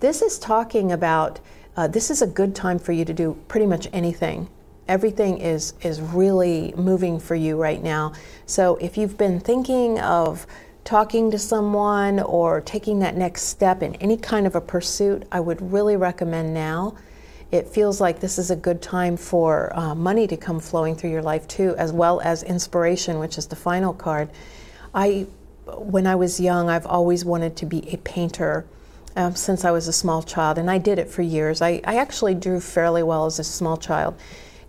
[0.00, 1.38] This is talking about,
[1.76, 4.48] uh, this is a good time for you to do pretty much anything.
[4.88, 8.12] Everything is, is really moving for you right now.
[8.46, 10.46] So if you've been thinking of
[10.84, 15.40] talking to someone or taking that next step in any kind of a pursuit, I
[15.40, 16.96] would really recommend now.
[17.52, 21.10] It feels like this is a good time for uh, money to come flowing through
[21.10, 24.30] your life too, as well as inspiration, which is the final card.
[24.94, 25.26] I,
[25.66, 28.66] when I was young, I've always wanted to be a painter
[29.16, 31.62] um, since I was a small child, and I did it for years.
[31.62, 34.18] I, I actually drew fairly well as a small child.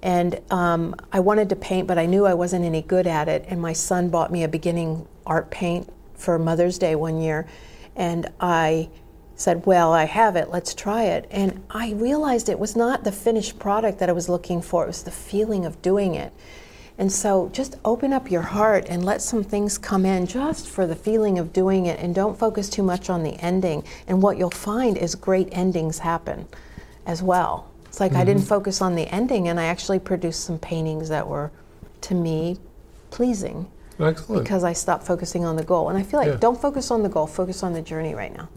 [0.01, 3.45] And um, I wanted to paint, but I knew I wasn't any good at it.
[3.47, 7.47] And my son bought me a beginning art paint for Mother's Day one year.
[7.95, 8.89] And I
[9.35, 11.27] said, Well, I have it, let's try it.
[11.31, 14.87] And I realized it was not the finished product that I was looking for, it
[14.87, 16.33] was the feeling of doing it.
[16.97, 20.85] And so just open up your heart and let some things come in just for
[20.85, 23.83] the feeling of doing it and don't focus too much on the ending.
[24.07, 26.47] And what you'll find is great endings happen
[27.05, 27.71] as well.
[27.85, 28.49] It's like I didn't mm-hmm.
[28.49, 31.51] focus on the ending, and I actually produced some paintings that were,
[32.01, 32.57] to me,
[33.11, 33.67] pleasing
[33.99, 34.43] Excellent.
[34.43, 35.89] because I stopped focusing on the goal.
[35.89, 36.37] And I feel like Yeah.
[36.37, 38.49] don't focus on the goal, focus on the journey right now.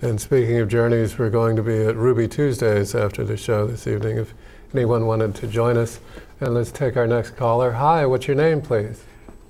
[0.00, 3.86] And speaking of journeys, we're going to be at Ruby Tuesdays after the show this
[3.86, 4.16] evening.
[4.16, 4.32] If
[4.72, 6.00] anyone wanted to join us,
[6.40, 7.72] and let's take our next caller.
[7.72, 9.02] Hi, what's your name, please?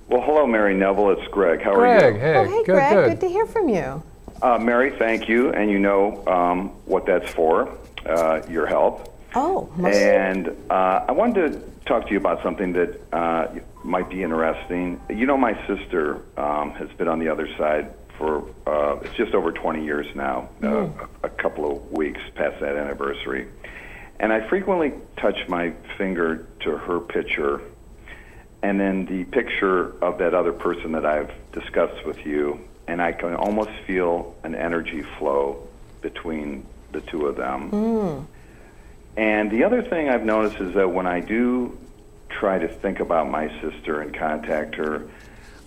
[0.07, 1.11] Well, hello, Mary Neville.
[1.11, 1.61] It's Greg.
[1.61, 2.03] How Greg.
[2.03, 2.17] are you?
[2.17, 3.09] Greg, hey, oh, hey, good, Greg, good.
[3.09, 4.03] good to hear from you.
[4.41, 5.51] Uh, Mary, thank you.
[5.51, 9.15] And you know um, what that's for, uh, your help.
[9.35, 13.47] Oh, most And uh, I wanted to talk to you about something that uh,
[13.83, 14.99] might be interesting.
[15.09, 19.33] You know, my sister um, has been on the other side for uh, it's just
[19.33, 23.47] over 20 years now, uh, a, a couple of weeks past that anniversary.
[24.19, 27.61] And I frequently touch my finger to her picture,
[28.61, 33.13] and then the picture of that other person that I've discussed with you, and I
[33.13, 35.67] can almost feel an energy flow
[36.01, 37.69] between the two of them.
[39.15, 41.77] And the other thing I've noticed is that when I do
[42.29, 45.07] try to think about my sister and contact her,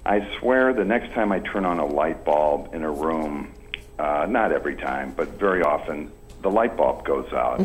[0.04, 3.52] I swear the next time I turn on a light bulb in a room,
[3.98, 6.10] uh, not every time, but very often,
[6.42, 7.60] the light bulb goes out.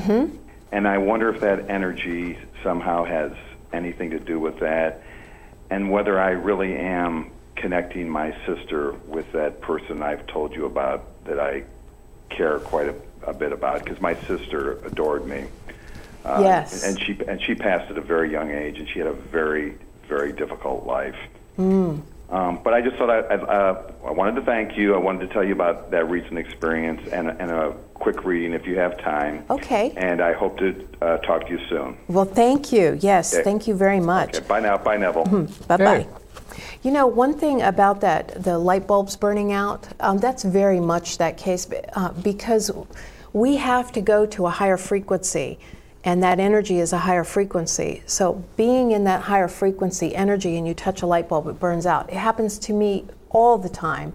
[0.71, 3.31] And I wonder if that energy somehow has
[3.71, 5.01] anything to do with that,
[5.69, 11.05] and whether I really am connecting my sister with that person I've told you about
[11.25, 11.63] that I
[12.29, 12.95] care quite a,
[13.29, 15.45] a bit about, because my sister adored me.
[16.25, 16.83] Uh, Yes.
[16.83, 19.75] And she and she passed at a very young age, and she had a very
[20.07, 21.17] very difficult life.
[21.55, 21.99] Hmm.
[22.29, 24.93] Um, but I just thought I, I, uh, I wanted to thank you.
[24.93, 28.67] I wanted to tell you about that recent experience and, and a quick reading if
[28.67, 29.45] you have time.
[29.49, 29.93] Okay.
[29.95, 31.97] And I hope to uh, talk to you soon.
[32.09, 32.97] Well, thank you.
[33.01, 33.43] Yes, Okay.
[33.43, 34.37] thank you very much.
[34.37, 34.77] Okay, bye now.
[34.77, 35.47] Bye, Neville.
[35.67, 35.99] Bye bye.
[35.99, 36.07] Hey.
[36.83, 41.17] You know, one thing about that, the light bulbs burning out, um, that's very much
[41.17, 42.71] that case uh, because
[43.33, 45.59] we have to go to a higher frequency,
[46.07, 48.01] and that energy is a higher frequency.
[48.05, 51.85] So, being in that higher frequency energy and you touch a light bulb, it burns
[51.85, 52.09] out.
[52.09, 54.13] It happens to me all the time.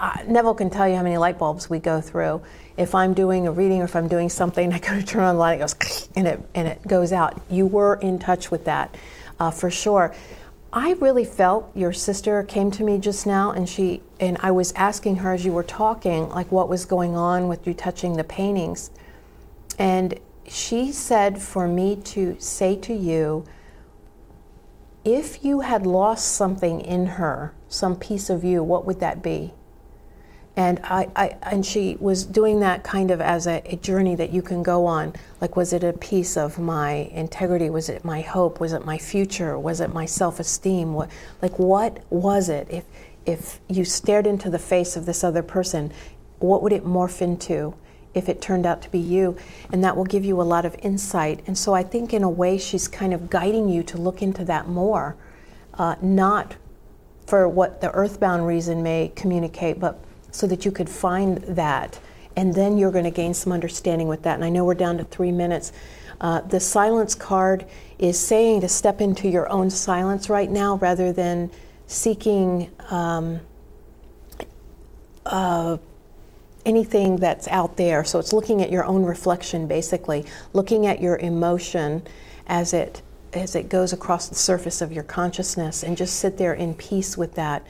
[0.00, 2.42] Uh, Neville can tell you how many light bulbs we go through.
[2.76, 5.36] If I'm doing a reading or if I'm doing something, I go to turn on
[5.36, 7.40] the light, it goes and it and it goes out.
[7.48, 8.96] You were in touch with that,
[9.38, 10.12] uh, for sure.
[10.72, 14.72] I really felt your sister came to me just now, and she and I was
[14.72, 18.24] asking her as you were talking, like what was going on with you touching the
[18.24, 18.90] paintings,
[19.78, 20.18] and
[20.48, 23.44] she said for me to say to you,
[25.04, 29.52] if you had lost something in her, some piece of you, what would that be?
[30.54, 34.30] And I, I and she was doing that kind of as a, a journey that
[34.30, 35.14] you can go on.
[35.40, 37.70] Like, was it a piece of my integrity?
[37.70, 38.60] Was it my hope?
[38.60, 39.58] Was it my future?
[39.58, 40.92] Was it my self-esteem?
[40.92, 42.68] What, like, what was it?
[42.70, 42.84] If
[43.24, 45.90] if you stared into the face of this other person,
[46.38, 47.74] what would it morph into?
[48.14, 49.36] If it turned out to be you,
[49.72, 51.42] and that will give you a lot of insight.
[51.46, 54.44] And so I think, in a way, she's kind of guiding you to look into
[54.44, 55.16] that more,
[55.74, 56.56] uh, not
[57.26, 59.98] for what the earthbound reason may communicate, but
[60.30, 61.98] so that you could find that.
[62.36, 64.34] And then you're going to gain some understanding with that.
[64.34, 65.72] And I know we're down to three minutes.
[66.20, 67.66] Uh, the silence card
[67.98, 71.50] is saying to step into your own silence right now rather than
[71.86, 73.40] seeking um,
[75.26, 75.76] uh,
[76.64, 78.04] anything that's out there.
[78.04, 82.02] So it's looking at your own reflection, basically, looking at your emotion
[82.46, 83.02] as it
[83.34, 87.16] as it goes across the surface of your consciousness, and just sit there in peace
[87.16, 87.66] with that,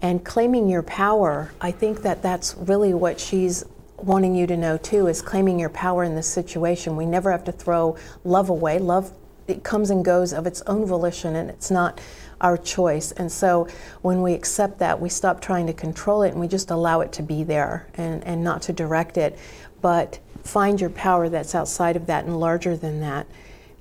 [0.00, 1.52] and claiming your power.
[1.60, 3.64] I think that that's really what she's
[3.98, 6.96] wanting you to know too is claiming your power in this situation.
[6.96, 8.78] We never have to throw love away.
[8.78, 9.12] Love
[9.46, 12.00] it comes and goes of its own volition, and it's not
[12.44, 13.10] our choice.
[13.12, 13.66] And so
[14.02, 17.10] when we accept that, we stop trying to control it and we just allow it
[17.12, 19.38] to be there and, and not to direct it,
[19.80, 23.26] but find your power that's outside of that and larger than that.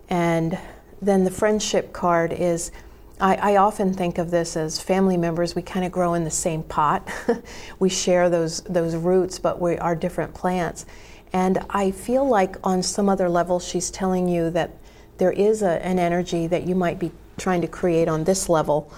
[0.10, 0.58] And
[1.02, 2.72] then the friendship card is.
[3.20, 5.54] I, I often think of this as family members.
[5.54, 7.08] We kind of grow in the same pot.
[7.80, 10.86] we share those those roots, but we are different plants.
[11.32, 14.72] And I feel like on some other level, she's telling you that
[15.20, 18.92] there is a, an energy that you might be trying to create on this level,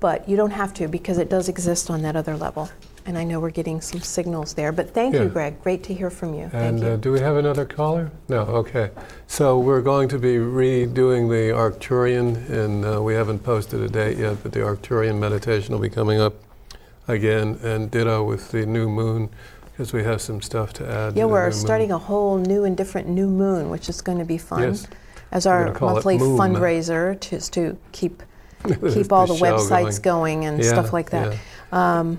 [0.00, 2.70] but you don't have to because it does exist on that other level.
[3.06, 4.70] And I know we're getting some signals there.
[4.70, 5.22] But thank Yeah.
[5.22, 5.62] you, Greg.
[5.62, 6.42] Great to hear from you.
[6.42, 6.88] And thank you.
[6.88, 8.10] uh, do we have another caller?
[8.28, 8.90] No, okay.
[9.26, 14.18] So we're going to be redoing the Arcturian, and uh, we haven't posted a date
[14.18, 16.34] yet, but the Arcturian meditation will be coming up
[17.06, 19.30] again, and ditto with the new moon,
[19.72, 21.16] because we have some stuff to add.
[21.16, 21.96] yeah, to we're starting moon.
[21.96, 24.62] a whole new and different new moon, which is going to be fun.
[24.62, 24.86] Yes.
[25.30, 28.22] As our gonna call it monthly fundraiser, just to keep
[28.92, 31.36] keep all the the websites going, and Yeah, stuff like that.
[31.72, 32.18] Um,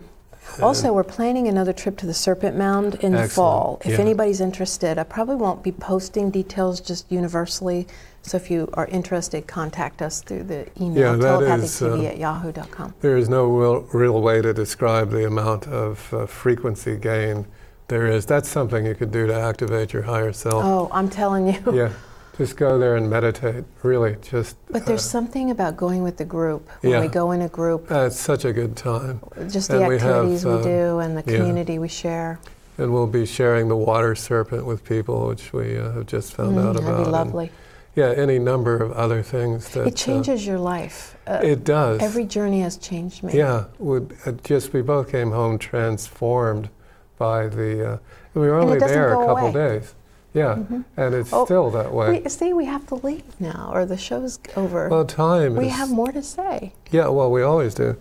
[0.62, 3.80] Also, we're planning another trip to the Serpent Mound in the fall.
[3.86, 4.00] If Yeah.
[4.02, 7.88] anybody's interested, I probably won't be posting details just universally.
[8.24, 12.08] So if you are interested, contact us through the email Yeah, that is, telepathictv uh,
[12.08, 12.94] at yahoo.com.
[13.00, 17.46] There is no real, real way to describe the amount of uh, frequency gain
[17.88, 18.26] there is.
[18.26, 20.64] That's something you could do to activate your higher self.
[20.66, 21.60] Oh, I'm telling you.
[21.72, 21.90] Yeah,
[22.40, 23.66] just go there and meditate.
[23.84, 24.56] Really, just.
[24.72, 26.68] But there's uh, something about going with the group.
[26.82, 27.02] When Yeah.
[27.02, 29.20] we go in a group, uh, it's such a good time,
[29.52, 31.38] just the and we have, activities we uh, do and the yeah.
[31.38, 32.40] community we share.
[32.78, 36.56] and we'll be sharing the water serpent with people, which we uh, have just found
[36.56, 36.98] Mm, out that'd about.
[36.98, 37.52] be and, lovely.
[37.94, 39.86] yeah, any number of other things that.
[39.86, 41.18] It changes your life.
[41.28, 42.02] Uh, Uh, it does.
[42.02, 43.34] every journey has changed me.
[43.34, 46.70] Yeah, would uh, just we both came home transformed
[47.18, 47.72] by the.
[47.94, 47.98] Uh,
[48.34, 49.52] we were And only there a couple away.
[49.52, 49.94] days.
[50.34, 50.84] Yeah, Mhm.
[50.96, 52.22] and it's Oh, still that way.
[52.24, 54.88] We, see, we have to leave now, or the show's over.
[54.88, 55.56] well, time.
[55.56, 56.74] we is, have more to say.
[56.92, 57.96] Yeah, well, we always do.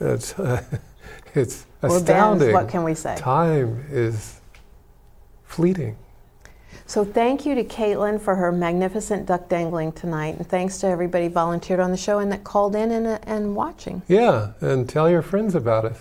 [0.00, 0.62] It's uh,
[1.34, 2.48] it's We're astounding.
[2.48, 3.14] bands, what can we say?
[3.16, 4.40] Time is
[5.44, 5.96] fleeting.
[6.86, 11.28] So thank you to Caitlin for her magnificent duck dangling tonight, and thanks to everybody
[11.28, 14.02] volunteered on the show and that called in and, and watching.
[14.08, 15.98] Yeah, and tell your friends about us.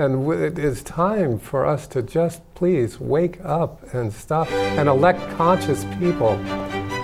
[0.00, 5.20] And it is time for us to just please wake up and stop and elect
[5.36, 6.40] conscious people.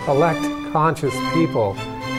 [0.08, 0.40] Elect
[0.72, 1.74] conscious people.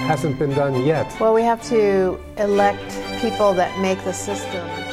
[0.06, 1.20] Hasn't been done yet.
[1.20, 4.87] Well, we have to elect people that make the system.